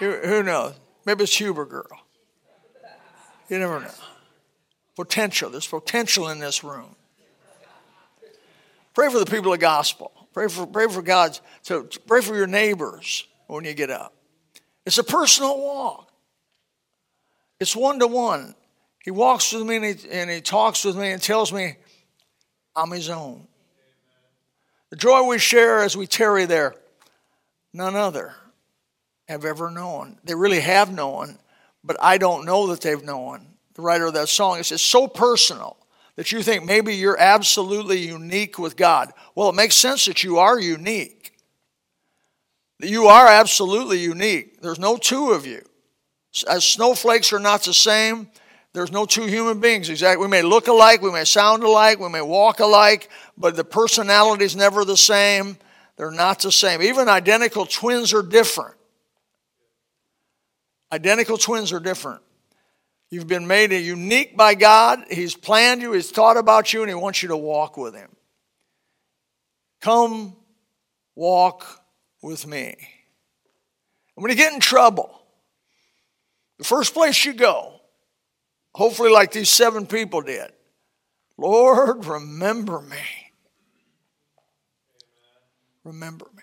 who, 0.00 0.12
who 0.12 0.42
knows? 0.42 0.74
Maybe 1.06 1.24
it's 1.24 1.34
Huber 1.34 1.64
girl. 1.64 2.02
You 3.48 3.58
never 3.58 3.80
know. 3.80 3.90
Potential. 4.96 5.48
There's 5.48 5.66
potential 5.66 6.28
in 6.28 6.40
this 6.40 6.62
room. 6.62 6.94
Pray 8.96 9.10
for 9.10 9.18
the 9.18 9.26
people 9.26 9.52
of 9.52 9.60
gospel. 9.60 10.10
Pray 10.32 10.48
for, 10.48 10.66
pray 10.66 10.88
for 10.88 11.02
God's, 11.02 11.42
so 11.60 11.86
pray 12.06 12.22
for 12.22 12.34
your 12.34 12.46
neighbors 12.46 13.28
when 13.46 13.62
you 13.66 13.74
get 13.74 13.90
up. 13.90 14.14
It's 14.86 14.96
a 14.96 15.04
personal 15.04 15.60
walk. 15.60 16.10
It's 17.60 17.76
one 17.76 17.98
to 17.98 18.06
one. 18.06 18.54
He 19.04 19.10
walks 19.10 19.52
with 19.52 19.66
me 19.66 19.76
and 19.76 19.84
he, 19.84 20.08
and 20.08 20.30
he 20.30 20.40
talks 20.40 20.82
with 20.82 20.96
me 20.96 21.10
and 21.10 21.22
tells 21.22 21.52
me 21.52 21.76
I'm 22.74 22.90
his 22.90 23.10
own. 23.10 23.46
The 24.88 24.96
joy 24.96 25.24
we 25.24 25.38
share 25.38 25.82
as 25.82 25.94
we 25.94 26.06
tarry 26.06 26.46
there, 26.46 26.74
none 27.74 27.96
other 27.96 28.34
have 29.28 29.44
ever 29.44 29.70
known. 29.70 30.16
They 30.24 30.34
really 30.34 30.60
have 30.60 30.90
known, 30.90 31.38
but 31.84 31.98
I 32.00 32.16
don't 32.16 32.46
know 32.46 32.68
that 32.68 32.80
they've 32.80 33.04
known. 33.04 33.46
The 33.74 33.82
writer 33.82 34.06
of 34.06 34.14
that 34.14 34.30
song, 34.30 34.58
it 34.58 34.64
says, 34.64 34.80
so 34.80 35.06
personal 35.06 35.76
that 36.16 36.32
you 36.32 36.42
think 36.42 36.64
maybe 36.64 36.94
you're 36.94 37.20
absolutely 37.20 37.98
unique 37.98 38.58
with 38.58 38.76
God. 38.76 39.12
Well, 39.34 39.50
it 39.50 39.54
makes 39.54 39.76
sense 39.76 40.06
that 40.06 40.24
you 40.24 40.38
are 40.38 40.58
unique. 40.58 41.32
That 42.80 42.88
you 42.88 43.06
are 43.06 43.26
absolutely 43.26 43.98
unique. 43.98 44.60
There's 44.60 44.78
no 44.78 44.96
two 44.96 45.30
of 45.30 45.46
you. 45.46 45.62
As 46.48 46.64
snowflakes 46.64 47.32
are 47.32 47.38
not 47.38 47.64
the 47.64 47.72
same, 47.72 48.28
there's 48.72 48.92
no 48.92 49.06
two 49.06 49.24
human 49.24 49.60
beings 49.60 49.88
exactly. 49.88 50.22
We 50.22 50.30
may 50.30 50.42
look 50.42 50.68
alike, 50.68 51.00
we 51.00 51.10
may 51.10 51.24
sound 51.24 51.62
alike, 51.62 51.98
we 51.98 52.10
may 52.10 52.20
walk 52.20 52.60
alike, 52.60 53.08
but 53.38 53.56
the 53.56 53.64
personality 53.64 54.44
is 54.44 54.54
never 54.54 54.84
the 54.84 54.98
same. 54.98 55.56
They're 55.96 56.10
not 56.10 56.40
the 56.40 56.52
same. 56.52 56.82
Even 56.82 57.08
identical 57.08 57.64
twins 57.64 58.12
are 58.12 58.22
different. 58.22 58.74
Identical 60.92 61.38
twins 61.38 61.72
are 61.72 61.80
different. 61.80 62.20
You've 63.10 63.28
been 63.28 63.46
made 63.46 63.72
unique 63.72 64.36
by 64.36 64.54
God. 64.54 65.04
He's 65.10 65.36
planned 65.36 65.82
you, 65.82 65.92
He's 65.92 66.10
thought 66.10 66.36
about 66.36 66.72
you, 66.72 66.82
and 66.82 66.88
He 66.88 66.94
wants 66.94 67.22
you 67.22 67.28
to 67.28 67.36
walk 67.36 67.76
with 67.76 67.94
Him. 67.94 68.10
Come 69.80 70.36
walk 71.14 71.64
with 72.22 72.46
me. 72.46 72.74
And 74.16 74.22
when 74.22 74.30
you 74.30 74.36
get 74.36 74.52
in 74.52 74.60
trouble, 74.60 75.22
the 76.58 76.64
first 76.64 76.94
place 76.94 77.24
you 77.24 77.34
go, 77.34 77.80
hopefully, 78.74 79.10
like 79.10 79.32
these 79.32 79.50
seven 79.50 79.86
people 79.86 80.22
did, 80.22 80.50
Lord, 81.38 82.06
remember 82.06 82.80
me. 82.80 82.96
Remember 85.84 86.26
me. 86.34 86.42